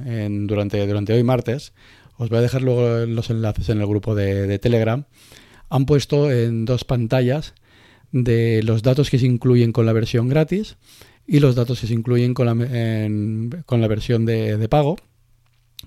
durante, 0.47 0.87
durante 0.87 1.15
hoy 1.15 1.25
martes, 1.25 1.73
os 2.17 2.29
voy 2.29 2.39
a 2.39 2.43
dejar 2.43 2.63
luego 2.63 3.07
los 3.07 3.29
enlaces 3.29 3.71
en 3.71 3.81
el 3.81 3.89
grupo 3.89 4.15
de, 4.15 4.57
Telegram. 4.61 5.05
Han 5.69 5.85
puesto 5.85 6.31
en 6.31 6.65
dos 6.65 6.85
pantallas 6.85 7.55
de 8.13 8.63
los 8.63 8.83
datos 8.83 9.11
que 9.11 9.19
se 9.19 9.27
incluyen 9.27 9.73
con 9.73 9.87
la 9.87 9.93
versión 9.93 10.29
gratis 10.29 10.77
y 11.27 11.41
los 11.41 11.55
datos 11.55 11.81
que 11.81 11.87
se 11.87 11.95
incluyen 11.95 12.35
con 12.35 12.47
la, 12.47 12.55
con 13.65 13.81
la 13.81 13.89
versión 13.89 14.27
de, 14.27 14.69
pago, 14.69 14.97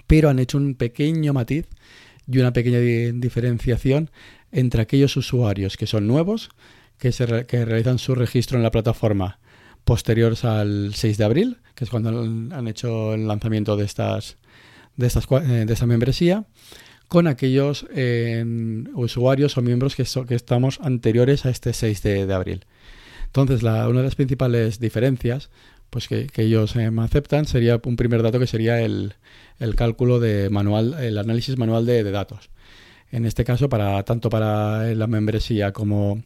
pero 0.07 0.29
han 0.29 0.39
hecho 0.39 0.57
un 0.57 0.75
pequeño 0.75 1.33
matiz 1.33 1.67
y 2.27 2.39
una 2.39 2.53
pequeña 2.53 2.79
diferenciación 2.79 4.09
entre 4.51 4.81
aquellos 4.81 5.15
usuarios 5.17 5.77
que 5.77 5.87
son 5.87 6.07
nuevos, 6.07 6.49
que, 6.97 7.11
se 7.11 7.45
que 7.45 7.65
realizan 7.65 7.99
su 7.99 8.15
registro 8.15 8.57
en 8.57 8.63
la 8.63 8.71
plataforma 8.71 9.39
posteriores 9.83 10.43
al 10.43 10.95
6 10.95 11.17
de 11.17 11.23
abril, 11.23 11.57
que 11.75 11.83
es 11.83 11.89
cuando 11.89 12.09
han 12.09 12.67
hecho 12.67 13.13
el 13.13 13.27
lanzamiento 13.27 13.77
de 13.77 13.85
estas 13.85 14.37
de 14.97 15.07
estas 15.07 15.27
eh, 15.29 15.65
de 15.65 15.73
esta 15.73 15.85
membresía, 15.85 16.45
con 17.07 17.27
aquellos 17.27 17.85
eh, 17.93 18.43
usuarios 18.93 19.57
o 19.57 19.61
miembros 19.61 19.95
que, 19.95 20.05
que, 20.27 20.35
estamos 20.35 20.79
anteriores 20.81 21.45
a 21.45 21.49
este 21.49 21.73
6 21.73 22.01
de, 22.01 22.33
abril. 22.33 22.65
Entonces, 23.27 23.63
una 23.63 23.87
de 23.87 24.03
las 24.03 24.15
principales 24.15 24.79
diferencias 24.79 25.49
pues 25.89 26.07
que, 26.07 26.27
ellos 26.37 26.75
eh, 26.75 26.91
aceptan 26.99 27.45
sería 27.45 27.79
un 27.83 27.95
primer 27.95 28.21
dato 28.21 28.39
que 28.39 28.47
sería 28.47 28.81
el, 28.81 29.13
el 29.59 29.75
cálculo 29.75 30.19
de 30.19 30.49
manual, 30.49 30.95
el 30.99 31.17
análisis 31.17 31.57
manual 31.57 31.85
de, 31.85 32.03
datos. 32.03 32.49
En 33.11 33.25
este 33.25 33.45
caso, 33.45 33.69
para 33.69 34.03
tanto 34.03 34.29
para 34.29 34.93
la 34.93 35.07
membresía 35.07 35.71
como 35.71 36.23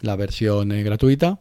la 0.00 0.16
versión 0.16 0.68
gratuita, 0.68 1.40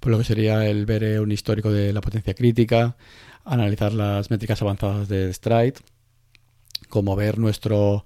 por 0.00 0.10
lo 0.10 0.18
que 0.18 0.24
sería 0.24 0.66
el 0.68 0.86
ver 0.86 1.04
eh, 1.04 1.20
un 1.20 1.32
histórico 1.32 1.70
de 1.70 1.92
la 1.92 2.00
potencia 2.00 2.34
crítica, 2.34 2.96
analizar 3.44 3.92
las 3.92 4.30
métricas 4.30 4.60
avanzadas 4.62 5.08
de 5.08 5.32
Stride, 5.32 5.74
como 6.88 7.16
ver 7.16 7.38
nuestro, 7.38 8.04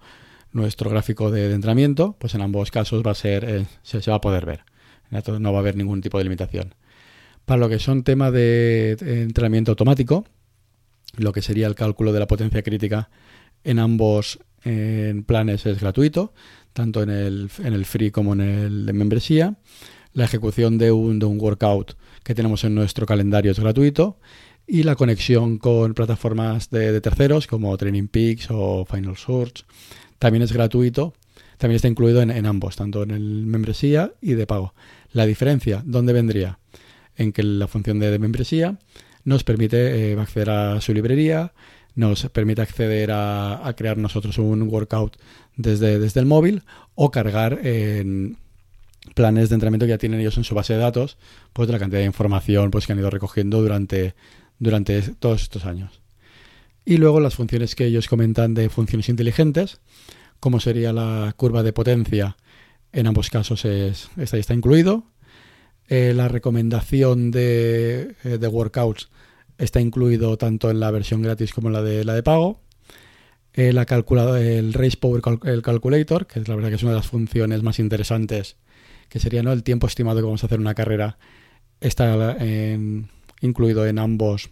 nuestro 0.52 0.90
gráfico 0.90 1.30
de, 1.30 1.52
entrenamiento, 1.52 2.16
pues 2.18 2.34
en 2.34 2.42
ambos 2.42 2.70
casos 2.70 3.02
va 3.06 3.12
a 3.12 3.14
ser, 3.14 3.44
eh, 3.44 3.66
se, 3.82 3.98
va 4.10 4.16
a 4.16 4.20
poder 4.20 4.46
ver. 4.46 4.64
No 5.40 5.52
va 5.52 5.58
a 5.58 5.60
haber 5.60 5.76
ningún 5.76 6.00
tipo 6.00 6.18
de 6.18 6.24
limitación. 6.24 6.74
Para 7.44 7.58
lo 7.58 7.68
que 7.68 7.78
son 7.78 8.04
temas 8.04 8.32
de 8.32 8.96
entrenamiento 9.00 9.72
automático, 9.72 10.24
lo 11.16 11.32
que 11.32 11.42
sería 11.42 11.66
el 11.66 11.74
cálculo 11.74 12.12
de 12.12 12.20
la 12.20 12.28
potencia 12.28 12.62
crítica 12.62 13.10
en 13.64 13.80
ambos 13.80 14.38
planes 15.26 15.66
es 15.66 15.80
gratuito, 15.80 16.32
tanto 16.72 17.02
en 17.02 17.10
el, 17.10 17.50
en 17.58 17.72
el 17.72 17.84
free 17.86 18.10
como 18.10 18.34
en 18.34 18.40
el 18.40 18.86
de 18.86 18.92
membresía. 18.92 19.56
La 20.12 20.24
ejecución 20.24 20.78
de 20.78 20.92
un, 20.92 21.18
de 21.18 21.26
un 21.26 21.40
workout 21.40 21.94
que 22.22 22.34
tenemos 22.34 22.64
en 22.64 22.74
nuestro 22.74 23.06
calendario 23.06 23.52
es 23.52 23.58
gratuito 23.58 24.18
y 24.70 24.84
la 24.84 24.94
conexión 24.94 25.58
con 25.58 25.94
plataformas 25.94 26.70
de, 26.70 27.00
terceros 27.00 27.48
como 27.48 27.76
Training 27.76 28.06
Peaks 28.06 28.46
o 28.50 28.84
Final 28.84 29.16
Source 29.16 29.64
también 30.20 30.42
es 30.42 30.52
gratuito. 30.52 31.12
También 31.58 31.76
está 31.76 31.88
incluido 31.88 32.22
en, 32.22 32.46
ambos, 32.46 32.76
tanto 32.76 33.02
en 33.02 33.10
el 33.10 33.46
membresía 33.46 34.12
y 34.22 34.34
de 34.34 34.46
pago. 34.46 34.72
La 35.12 35.26
diferencia, 35.26 35.82
¿dónde 35.84 36.12
vendría? 36.12 36.58
En 37.16 37.32
que 37.32 37.42
la 37.42 37.66
función 37.66 37.98
de, 37.98 38.16
membresía 38.18 38.78
nos 39.24 39.42
permite 39.42 40.12
eh, 40.12 40.18
acceder 40.18 40.50
a 40.50 40.80
su 40.80 40.94
librería, 40.94 41.52
nos 41.96 42.24
permite 42.28 42.62
acceder 42.62 43.10
a, 43.12 43.74
crear 43.76 43.98
nosotros 43.98 44.38
un 44.38 44.62
workout 44.62 45.16
desde, 45.56 45.98
desde 45.98 46.20
el 46.20 46.26
móvil 46.26 46.62
o 46.94 47.10
cargar 47.10 47.58
en 47.66 48.38
planes 49.14 49.48
de 49.48 49.54
entrenamiento 49.54 49.86
que 49.86 49.90
ya 49.90 49.98
tienen 49.98 50.20
ellos 50.20 50.38
en 50.38 50.44
su 50.44 50.54
base 50.54 50.74
de 50.74 50.78
datos, 50.78 51.18
pues 51.52 51.66
de 51.66 51.72
la 51.72 51.78
cantidad 51.78 52.00
de 52.00 52.06
información 52.06 52.70
pues, 52.70 52.86
que 52.86 52.92
han 52.92 53.00
ido 53.00 53.10
recogiendo 53.10 53.60
durante, 53.60 54.14
durante 54.60 55.02
todos 55.02 55.42
estos 55.42 55.66
años. 55.66 56.00
Y 56.84 56.98
luego 56.98 57.18
las 57.18 57.34
funciones 57.34 57.74
que 57.74 57.86
ellos 57.86 58.06
comentan 58.06 58.54
de 58.54 58.68
funciones 58.68 59.08
inteligentes, 59.08 59.80
como 60.38 60.60
sería 60.60 60.92
la 60.92 61.34
curva 61.36 61.62
de 61.62 61.72
potencia, 61.72 62.36
en 62.92 63.06
ambos 63.06 63.30
casos 63.30 63.64
es, 63.64 64.10
está, 64.16 64.36
está 64.38 64.54
incluido. 64.54 65.04
Eh, 65.88 66.12
la 66.14 66.28
recomendación 66.28 67.30
de, 67.30 68.14
eh, 68.24 68.38
de, 68.38 68.48
workouts 68.48 69.08
está 69.58 69.80
incluido 69.80 70.36
tanto 70.36 70.70
en 70.70 70.80
la 70.80 70.90
versión 70.90 71.22
gratis 71.22 71.52
como 71.52 71.68
en 71.68 71.74
la 71.74 71.82
de, 71.82 72.04
la 72.04 72.14
de 72.14 72.22
pago. 72.22 72.60
Eh, 73.52 73.72
la 73.72 73.82
el 73.82 74.72
Race 74.72 74.96
Power 74.96 75.22
el 75.44 75.62
Calculator, 75.62 76.26
que 76.26 76.38
es 76.38 76.48
la 76.48 76.54
verdad 76.54 76.68
que 76.68 76.76
es 76.76 76.82
una 76.82 76.92
de 76.92 76.98
las 76.98 77.08
funciones 77.08 77.62
más 77.64 77.80
interesantes 77.80 78.56
que 79.08 79.18
sería 79.18 79.42
¿no? 79.42 79.52
el 79.52 79.64
tiempo 79.64 79.88
estimado 79.88 80.20
que 80.20 80.26
vamos 80.26 80.44
a 80.44 80.46
hacer 80.46 80.60
una 80.60 80.74
carrera, 80.74 81.18
está 81.80 82.36
incluido 83.40 83.86
en 83.86 83.98
ambos 83.98 84.50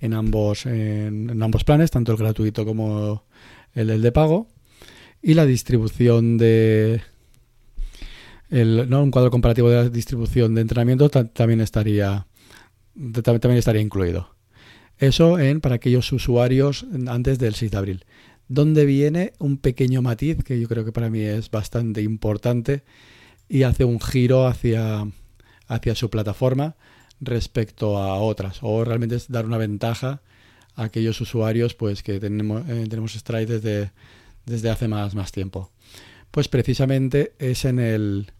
en 0.00 0.12
ambos 0.12 0.66
en, 0.66 1.42
ambos 1.42 1.64
planes, 1.64 1.90
tanto 1.90 2.12
el 2.12 2.18
gratuito 2.18 2.64
como 2.64 3.24
el, 3.74 4.02
de 4.02 4.12
pago. 4.12 4.48
Y 5.22 5.34
la 5.34 5.46
distribución 5.46 6.36
de 6.36 7.00
el, 8.50 8.88
¿no? 8.90 9.02
un 9.02 9.10
cuadro 9.10 9.30
comparativo 9.30 9.70
de 9.70 9.76
la 9.76 9.88
distribución 9.88 10.54
de 10.54 10.60
entrenamiento 10.60 11.08
también 11.08 11.60
estaría 11.60 12.26
también 13.22 13.56
estaría 13.56 13.80
incluido. 13.80 14.34
Eso 14.98 15.38
en 15.38 15.60
para 15.60 15.76
aquellos 15.76 16.12
usuarios 16.12 16.86
antes 17.08 17.38
del 17.38 17.54
6 17.54 17.70
de 17.72 17.78
abril. 17.78 18.04
Donde 18.46 18.84
viene 18.84 19.32
un 19.38 19.56
pequeño 19.56 20.02
matiz 20.02 20.44
que 20.44 20.60
yo 20.60 20.68
creo 20.68 20.84
que 20.84 20.92
para 20.92 21.08
mí 21.08 21.20
es 21.20 21.50
bastante 21.50 22.02
importante 22.02 22.84
y 23.48 23.62
hace 23.62 23.84
un 23.84 24.00
giro 24.00 24.46
hacia, 24.46 25.06
hacia 25.66 25.94
su 25.94 26.10
plataforma 26.10 26.76
respecto 27.24 27.98
a 27.98 28.20
otras. 28.20 28.58
O 28.62 28.84
realmente 28.84 29.16
es 29.16 29.30
dar 29.30 29.46
una 29.46 29.58
ventaja 29.58 30.22
a 30.76 30.84
aquellos 30.84 31.20
usuarios 31.20 31.74
pues 31.74 32.02
que 32.02 32.20
tenemos, 32.20 32.68
eh, 32.68 32.86
tenemos 32.88 33.12
Stride 33.12 33.58
desde, 33.58 33.92
desde 34.46 34.70
hace 34.70 34.88
más, 34.88 35.14
más 35.14 35.32
tiempo. 35.32 35.70
Pues 36.30 36.48
precisamente 36.48 37.34
es 37.38 37.64
en 37.64 37.78
el, 37.78 38.32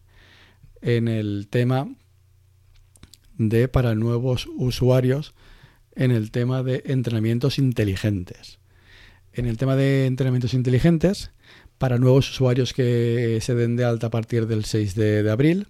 en 0.83 1.09
el 1.09 1.49
tema 1.49 1.88
de 3.38 3.69
para 3.69 3.95
nuevos 3.95 4.49
usuarios, 4.57 5.35
en 5.95 6.11
el 6.11 6.31
tema 6.31 6.62
de 6.62 6.83
entrenamientos 6.87 7.59
inteligentes. 7.59 8.59
En 9.33 9.47
el 9.47 9.57
tema 9.57 9.75
de 9.76 10.07
entrenamientos 10.07 10.55
inteligentes, 10.55 11.31
para 11.79 11.99
nuevos 11.99 12.31
usuarios 12.31 12.73
que 12.73 13.38
se 13.41 13.55
den 13.55 13.76
de 13.76 13.85
alta 13.85 14.09
a 14.09 14.11
partir 14.11 14.47
del 14.47 14.64
6 14.64 14.95
de, 14.95 15.31
abril. 15.31 15.69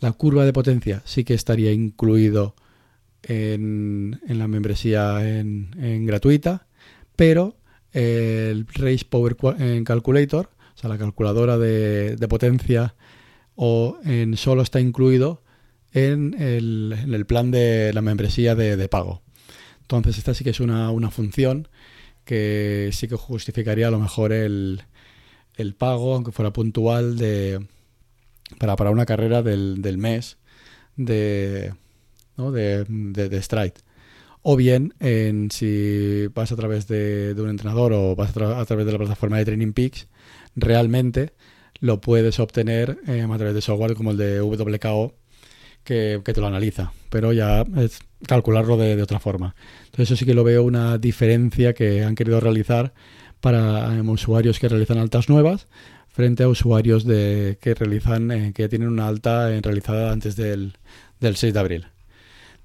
La 0.00 0.12
curva 0.12 0.44
de 0.44 0.52
potencia 0.52 1.02
sí 1.04 1.24
que 1.24 1.34
estaría 1.34 1.72
incluido 1.72 2.54
en, 3.22 4.20
la 4.26 4.46
membresía 4.46 5.38
en, 5.38 6.06
gratuita, 6.06 6.66
pero 7.16 7.56
el 7.92 8.66
Race 8.68 9.04
Power 9.08 9.36
Calculator, 9.84 10.50
o 10.76 10.78
sea, 10.78 10.88
la 10.88 10.98
calculadora 10.98 11.58
de, 11.58 12.28
potencia, 12.28 12.94
o 13.56 13.98
en 14.04 14.36
solo 14.36 14.62
está 14.62 14.80
incluido 14.80 15.42
en 15.92 16.34
el, 16.38 17.24
plan 17.26 17.50
de 17.50 17.92
la 17.92 18.02
membresía 18.02 18.54
de, 18.54 18.88
pago. 18.88 19.22
Entonces, 19.80 20.18
esta 20.18 20.34
sí 20.34 20.44
que 20.44 20.50
es 20.50 20.60
una, 20.60 20.90
una 20.92 21.10
función 21.10 21.66
que 22.24 22.90
sí 22.92 23.08
que 23.08 23.16
justificaría 23.16 23.88
a 23.88 23.90
lo 23.90 23.98
mejor 23.98 24.32
el, 24.32 24.82
el 25.56 25.74
pago, 25.74 26.14
aunque 26.14 26.30
fuera 26.30 26.52
puntual, 26.52 27.18
de, 27.18 27.66
para, 28.58 28.76
para 28.76 28.90
una 28.90 29.06
carrera 29.06 29.42
del, 29.42 29.82
del 29.82 29.98
mes 29.98 30.38
de, 30.96 31.72
¿no? 32.36 32.52
de, 32.52 32.84
de, 32.88 33.28
de 33.28 33.42
Stride. 33.42 33.74
O 34.42 34.56
bien, 34.56 34.94
en, 35.00 35.50
si 35.50 36.26
vas 36.28 36.52
a 36.52 36.56
través 36.56 36.86
de, 36.86 37.34
de 37.34 37.42
un 37.42 37.50
entrenador 37.50 37.92
o 37.92 38.14
vas 38.16 38.30
a, 38.30 38.32
tra 38.32 38.60
a, 38.60 38.64
través 38.64 38.86
de 38.86 38.92
la 38.92 38.98
plataforma 38.98 39.38
de 39.38 39.44
Training 39.44 39.72
Peaks, 39.72 40.08
realmente 40.56 41.32
lo 41.80 42.00
puedes 42.00 42.38
obtener 42.40 42.98
eh, 43.06 43.22
a 43.22 43.36
través 43.36 43.54
de 43.54 43.60
software 43.60 43.94
como 43.94 44.12
el 44.12 44.16
de 44.16 44.40
WKO, 44.40 45.14
que, 45.84 46.20
que, 46.24 46.32
te 46.32 46.40
lo 46.40 46.46
analiza, 46.46 46.92
pero 47.08 47.32
ya 47.32 47.64
es 47.76 48.00
calcularlo 48.26 48.76
de, 48.76 48.96
de, 48.96 49.02
otra 49.02 49.20
forma. 49.20 49.54
Entonces 49.86 50.10
eso 50.10 50.16
sí 50.16 50.24
que 50.26 50.34
lo 50.34 50.44
veo 50.44 50.62
una 50.62 50.98
diferencia 50.98 51.72
que 51.72 52.02
han 52.04 52.14
querido 52.14 52.40
realizar 52.40 52.92
para 53.40 53.88
um, 53.88 54.08
usuarios 54.10 54.58
que 54.58 54.68
realizan 54.68 54.98
altas 54.98 55.28
nuevas 55.28 55.68
frente 56.18 56.42
a 56.42 56.48
usuarios 56.48 57.04
de, 57.04 57.58
que 57.60 57.74
realizan 57.74 58.32
eh, 58.32 58.52
que 58.52 58.68
tienen 58.68 58.88
una 58.88 59.06
alta 59.06 59.54
eh, 59.54 59.60
realizada 59.62 60.10
antes 60.10 60.34
del, 60.34 60.72
del 61.20 61.36
6 61.36 61.54
de 61.54 61.60
abril. 61.60 61.86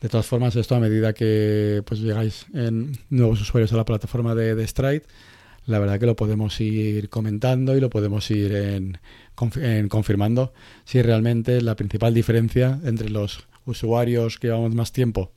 De 0.01 0.09
todas 0.09 0.25
formas, 0.25 0.55
esto 0.55 0.73
a 0.73 0.79
medida 0.79 1.13
que 1.13 1.83
pues 1.85 1.99
llegáis 1.99 2.47
en 2.55 2.97
nuevos 3.11 3.39
usuarios 3.41 3.71
a 3.71 3.75
la 3.77 3.85
plataforma 3.85 4.33
de, 4.33 4.55
de 4.55 4.65
Stride, 4.65 5.03
la 5.67 5.77
verdad 5.77 5.99
que 5.99 6.07
lo 6.07 6.15
podemos 6.15 6.59
ir 6.61 7.09
comentando 7.09 7.77
y 7.77 7.79
lo 7.79 7.91
podemos 7.91 8.31
ir 8.31 8.55
en, 8.55 8.97
en 9.57 9.87
confirmando 9.87 10.51
si 10.83 11.03
realmente 11.03 11.61
la 11.61 11.75
principal 11.75 12.11
diferencia 12.11 12.79
entre 12.83 13.11
los 13.11 13.47
usuarios 13.67 14.39
que 14.39 14.47
llevamos 14.47 14.73
más 14.73 14.91
tiempo 14.91 15.31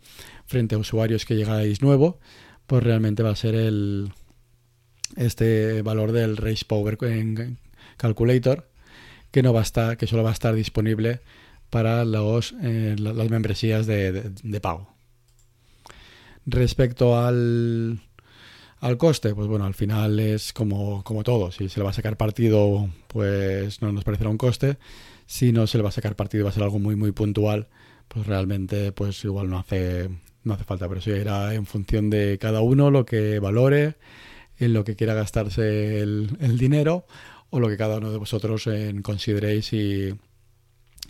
frente 0.46 0.74
a 0.74 0.78
usuarios 0.78 1.26
que 1.26 1.36
llegáis 1.36 1.82
nuevo, 1.82 2.18
pues 2.66 2.82
realmente 2.82 3.22
va 3.22 3.32
a 3.32 3.36
ser 3.36 3.54
el 3.54 4.10
este 5.16 5.82
valor 5.82 6.12
del 6.12 6.38
Race 6.38 6.64
Power 6.66 6.96
Calculator 7.96 8.68
que 9.30 9.42
no 9.42 9.52
va 9.52 9.60
a 9.60 9.64
estar, 9.64 9.98
que 9.98 10.06
solo 10.06 10.22
va 10.22 10.30
a 10.30 10.32
estar 10.32 10.54
disponible 10.54 11.20
para 11.68 12.06
los, 12.06 12.54
eh, 12.62 12.96
las 12.98 13.28
membresías 13.28 13.86
de, 13.86 14.60
pago. 14.62 14.94
Respecto 16.46 17.18
al, 17.18 18.00
al 18.80 18.96
coste, 18.96 19.34
pues 19.34 19.48
bueno, 19.48 19.66
al 19.66 19.74
final 19.74 20.20
es 20.20 20.52
como, 20.52 21.02
como 21.04 21.22
todo. 21.22 21.50
Si 21.50 21.68
se 21.68 21.80
le 21.80 21.84
va 21.84 21.90
a 21.90 21.92
sacar 21.92 22.16
partido, 22.16 22.88
pues 23.08 23.82
no 23.82 23.92
nos 23.92 24.04
parecerá 24.04 24.30
un 24.30 24.38
coste. 24.38 24.78
Si 25.26 25.52
no 25.52 25.66
se 25.66 25.76
le 25.76 25.82
va 25.82 25.88
a 25.88 25.92
sacar 25.92 26.16
partido 26.16 26.44
va 26.44 26.50
a 26.50 26.54
ser 26.54 26.62
algo 26.62 26.78
muy, 26.78 26.96
muy 26.96 27.12
puntual, 27.12 27.68
pues 28.08 28.26
realmente 28.26 28.92
pues 28.92 29.22
igual 29.24 29.50
no 29.50 29.58
hace, 29.58 30.08
no 30.44 30.54
hace 30.54 30.64
falta. 30.64 30.88
Pero 30.88 31.00
eso 31.00 31.10
irá 31.10 31.52
en 31.52 31.66
función 31.66 32.08
de 32.08 32.38
cada 32.40 32.60
uno, 32.60 32.90
lo 32.90 33.04
que 33.04 33.40
valore, 33.40 33.96
en 34.58 34.72
lo 34.72 34.84
que 34.84 34.96
quiera 34.96 35.12
gastarse 35.12 36.00
el, 36.00 36.38
el 36.40 36.56
dinero 36.56 37.06
o 37.56 37.60
lo 37.60 37.68
que 37.68 37.76
cada 37.76 37.96
uno 37.96 38.12
de 38.12 38.18
vosotros 38.18 38.66
en, 38.66 39.00
consideréis 39.00 39.66
si, 39.66 40.14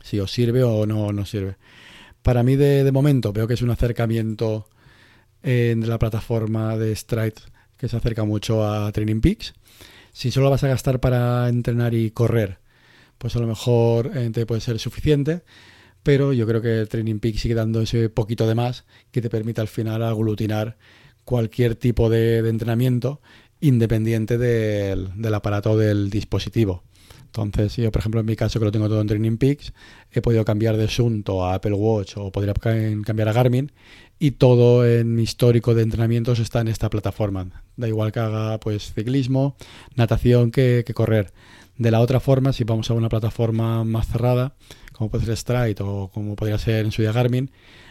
si 0.02 0.20
os 0.20 0.30
sirve 0.30 0.62
o 0.62 0.86
no 0.86 1.12
nos 1.12 1.28
sirve. 1.28 1.56
Para 2.22 2.42
mí 2.42 2.54
de, 2.56 2.90
momento 2.92 3.32
veo 3.32 3.48
que 3.48 3.54
es 3.54 3.62
un 3.62 3.70
acercamiento 3.70 4.68
en 5.42 5.88
la 5.88 5.98
plataforma 5.98 6.76
de 6.76 6.94
Stride 6.94 7.34
que 7.76 7.88
se 7.88 7.96
acerca 7.96 8.24
mucho 8.24 8.64
a 8.64 8.90
Training 8.92 9.20
Peaks. 9.20 9.54
Si 10.12 10.30
solo 10.30 10.48
vas 10.48 10.62
a 10.62 10.68
gastar 10.68 11.00
para 11.00 11.48
entrenar 11.48 11.94
y 11.94 12.10
correr, 12.10 12.58
pues 13.18 13.34
a 13.36 13.40
lo 13.40 13.46
mejor 13.46 14.12
eh, 14.16 14.30
te 14.32 14.46
puede 14.46 14.60
ser 14.60 14.78
suficiente, 14.78 15.42
pero 16.02 16.32
yo 16.32 16.46
creo 16.46 16.62
que 16.62 16.86
Training 16.86 17.18
Peaks 17.18 17.40
sigue 17.40 17.54
dando 17.54 17.80
ese 17.82 18.08
poquito 18.08 18.46
de 18.46 18.54
más 18.54 18.84
que 19.10 19.20
te 19.20 19.30
permite 19.30 19.60
al 19.60 19.68
final 19.68 20.02
aglutinar 20.04 20.76
cualquier 21.24 21.74
tipo 21.74 22.08
de 22.08 22.38
entrenamiento 22.38 23.20
independiente 23.68 24.38
del, 24.38 25.10
del 25.20 25.34
aparato 25.34 25.76
del 25.76 26.10
dispositivo. 26.10 26.82
Entonces, 27.26 27.76
yo, 27.76 27.92
por 27.92 28.00
ejemplo, 28.00 28.20
en 28.20 28.26
mi 28.26 28.34
caso, 28.34 28.58
que 28.58 28.64
lo 28.64 28.72
tengo 28.72 28.88
todo 28.88 29.00
en 29.00 29.08
Training 29.08 29.36
Peaks, 29.36 29.74
he 30.10 30.22
podido 30.22 30.44
cambiar 30.44 30.76
de 30.78 30.88
Sunto 30.88 31.44
a 31.44 31.54
Apple 31.54 31.74
Watch 31.74 32.16
o 32.16 32.32
podría 32.32 32.54
cambiar 32.54 33.28
a 33.28 33.32
Garmin 33.32 33.72
y 34.18 34.32
todo 34.32 34.86
en 34.86 35.14
mi 35.14 35.22
histórico 35.22 35.74
de 35.74 35.82
entrenamientos 35.82 36.38
está 36.38 36.60
en 36.60 36.68
esta 36.68 36.88
plataforma. 36.88 37.62
Da 37.76 37.88
igual 37.88 38.12
que 38.12 38.20
haga 38.20 38.58
pues 38.58 38.94
ciclismo, 38.94 39.56
natación 39.94 40.50
que, 40.50 40.84
que 40.86 40.94
correr. 40.94 41.32
De 41.76 41.90
la 41.90 42.00
otra 42.00 42.20
forma, 42.20 42.54
si 42.54 42.64
vamos 42.64 42.90
a 42.90 42.94
una 42.94 43.10
plataforma 43.10 43.84
más 43.84 44.06
cerrada, 44.08 44.54
como 44.94 45.10
puede 45.10 45.26
ser 45.26 45.36
Stride 45.36 45.76
o 45.80 46.08
como 46.08 46.36
podría 46.36 46.56
ser 46.56 46.86
en 46.86 46.92
su 46.92 47.02
día 47.02 47.12
Garmin, 47.12 47.50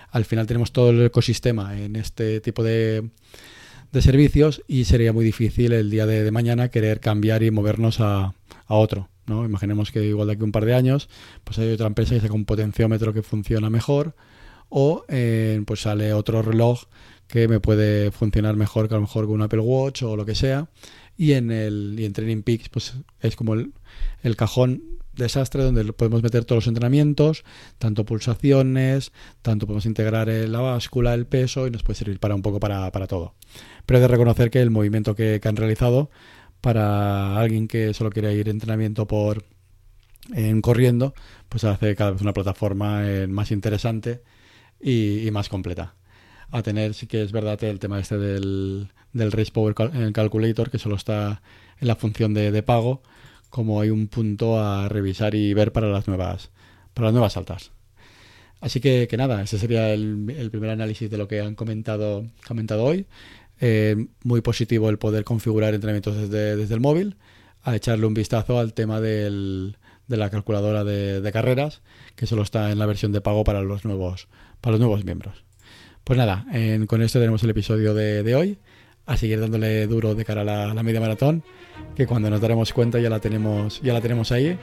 al 0.10 0.26
final 0.26 0.48
tenemos 0.48 0.72
todo 0.72 0.90
el 0.90 1.06
ecosistema 1.06 1.78
en 1.78 1.96
este 1.96 2.42
tipo 2.42 2.64
de, 2.64 3.12
de 3.92 4.02
servicios 4.02 4.64
y 4.68 4.86
sería 4.86 5.14
muy 5.14 5.26
difícil 5.26 5.74
el 5.74 5.90
día 5.90 6.06
de, 6.06 6.30
mañana 6.32 6.70
querer 6.70 7.00
cambiar 7.00 7.44
y 7.44 7.52
movernos 7.52 8.00
a, 8.00 8.34
a 8.68 8.76
otro. 8.76 9.10
¿no? 9.26 9.46
Imaginemos 9.46 9.92
que 9.92 10.04
igual 10.04 10.28
de 10.28 10.34
aquí 10.34 10.42
a 10.42 10.46
un 10.46 10.52
par 10.52 10.66
de 10.66 10.76
años 10.76 11.10
pues 11.44 11.58
hay 11.60 11.72
otra 11.72 11.88
empresa 11.88 12.16
que 12.16 12.22
saca 12.22 12.34
un 12.34 12.46
potenciómetro 12.46 13.14
que 13.14 13.24
funciona 13.24 13.70
mejor 13.70 14.16
o 14.70 15.06
eh, 15.08 15.62
pues 15.66 15.82
sale 15.82 16.14
otro 16.14 16.42
reloj 16.42 16.84
que 17.28 17.48
me 17.48 17.60
puede 17.60 18.12
funcionar 18.12 18.56
mejor 18.56 18.88
que 18.88 18.94
a 18.94 18.98
lo 18.98 19.02
mejor 19.02 19.26
con 19.26 19.36
un 19.36 19.42
Apple 19.42 19.60
Watch 19.60 20.04
o 20.04 20.16
lo 20.16 20.26
que 20.26 20.36
sea 20.36 20.68
y 21.18 21.34
en 21.34 21.52
el 21.52 21.96
y 21.98 22.06
en 22.06 22.14
Training 22.14 22.44
Peaks 22.44 22.70
pues 22.70 22.96
es 23.22 23.36
como 23.36 23.54
el, 23.54 24.36
cajón 24.36 24.84
desastre 25.14 25.64
donde 25.64 25.94
podemos 25.94 26.22
meter 26.24 26.44
todos 26.44 26.64
los 26.64 26.68
entrenamientos, 26.68 27.44
tanto 27.78 28.06
pulsaciones, 28.06 29.14
tanto 29.42 29.66
podemos 29.66 29.86
integrar 29.86 30.28
la 30.28 30.60
báscula, 30.60 31.14
el 31.14 31.26
peso 31.26 31.68
y 31.68 31.72
nos 31.72 31.84
puede 31.84 31.98
servir 31.98 32.20
para 32.20 32.36
un 32.36 32.42
poco 32.42 32.60
para, 32.60 32.92
para 32.92 33.08
todo. 33.08 33.34
Pero 33.86 34.00
he 34.00 34.02
de 34.02 34.08
reconocer 34.10 34.52
que 34.52 34.62
el 34.62 34.72
movimiento 34.72 35.16
que, 35.16 35.40
han 35.44 35.56
realizado 35.56 36.10
para 36.60 37.40
alguien 37.40 37.68
que 37.68 37.94
solo 37.94 38.10
quiere 38.10 38.34
ir 38.34 38.50
entrenamiento 38.50 39.08
por 39.08 39.46
en 40.34 40.62
corriendo, 40.62 41.14
pues 41.50 41.64
hace 41.64 41.96
cada 41.96 42.12
vez 42.12 42.22
una 42.22 42.34
plataforma 42.34 43.08
eh, 43.08 43.28
más 43.28 43.52
interesante 43.52 44.22
y, 44.82 45.30
más 45.32 45.50
completa. 45.50 45.96
A 46.52 46.62
tener, 46.62 46.94
sí 46.94 47.08
que 47.08 47.22
es 47.22 47.32
verdad, 47.32 47.62
el 47.64 47.80
tema 47.80 48.00
este 48.00 48.18
del, 48.18 48.90
del 49.14 49.32
Race 49.32 49.52
Power 49.52 49.74
Cal 49.74 50.12
Calculator, 50.14 50.70
que 50.70 50.80
solo 50.80 50.96
está 50.96 51.42
en 51.80 51.88
la 51.88 51.96
función 51.96 52.34
de, 52.34 52.52
de, 52.52 52.64
pago, 52.64 53.02
como 53.50 53.82
hay 53.82 53.90
un 53.90 54.08
punto 54.08 54.60
a 54.60 54.88
revisar 54.90 55.36
y 55.36 55.54
ver 55.54 55.72
para 55.72 55.90
las 55.90 56.08
nuevas, 56.08 56.52
para 56.94 57.08
las 57.08 57.14
nuevas 57.14 57.38
altas. 57.38 57.72
Así 58.62 58.80
que, 58.80 59.08
que 59.10 59.18
nada, 59.18 59.44
ese 59.44 59.60
sería 59.60 59.94
el, 59.94 60.34
el, 60.36 60.50
primer 60.50 60.70
análisis 60.70 61.10
de 61.10 61.18
lo 61.18 61.28
que 61.28 61.42
han 61.42 61.56
comentado, 61.56 62.26
comentado 62.48 62.84
hoy. 62.84 63.06
Eh, 63.62 64.08
muy 64.24 64.42
positivo 64.42 64.90
el 64.90 64.98
poder 64.98 65.24
configurar 65.24 65.74
entrenamientos 65.74 66.16
desde, 66.18 66.58
desde, 66.58 66.74
el 66.74 66.82
móvil, 66.82 67.16
a 67.64 67.76
echarle 67.76 68.06
un 68.06 68.14
vistazo 68.14 68.60
al 68.60 68.74
tema 68.74 69.00
del, 69.00 69.78
de 70.08 70.18
la 70.18 70.30
calculadora 70.30 70.84
de, 70.84 71.22
de, 71.22 71.32
carreras, 71.32 71.82
que 72.16 72.28
solo 72.28 72.44
está 72.44 72.72
en 72.72 72.80
la 72.80 72.86
versión 72.86 73.12
de 73.12 73.22
pago 73.22 73.44
para 73.44 73.62
los 73.62 73.86
nuevos, 73.86 74.28
para 74.62 74.72
los 74.74 74.82
nuevos 74.82 75.06
miembros. 75.06 75.46
Pues 76.06 76.20
nada, 76.20 76.46
con 76.86 77.02
esto 77.02 77.18
tenemos 77.18 77.42
el 77.42 77.50
episodio 77.50 77.96
de, 77.96 78.22
de, 78.22 78.36
hoy. 78.36 78.60
A 79.08 79.18
seguir 79.18 79.40
dándole 79.40 79.88
duro 79.88 80.14
de 80.14 80.24
cara 80.24 80.42
a 80.42 80.44
la, 80.44 80.70
a 80.70 80.74
la 80.76 80.84
media 80.84 81.02
maratón, 81.02 81.44
que 81.96 82.06
cuando 82.06 82.30
nos 82.30 82.40
daremos 82.40 82.74
cuenta 82.74 83.00
ya 83.00 83.10
la 83.10 83.20
tenemos, 83.20 83.82
ya 83.82 83.92
la 83.92 84.02
tenemos 84.02 84.32
ahí. 84.32 84.56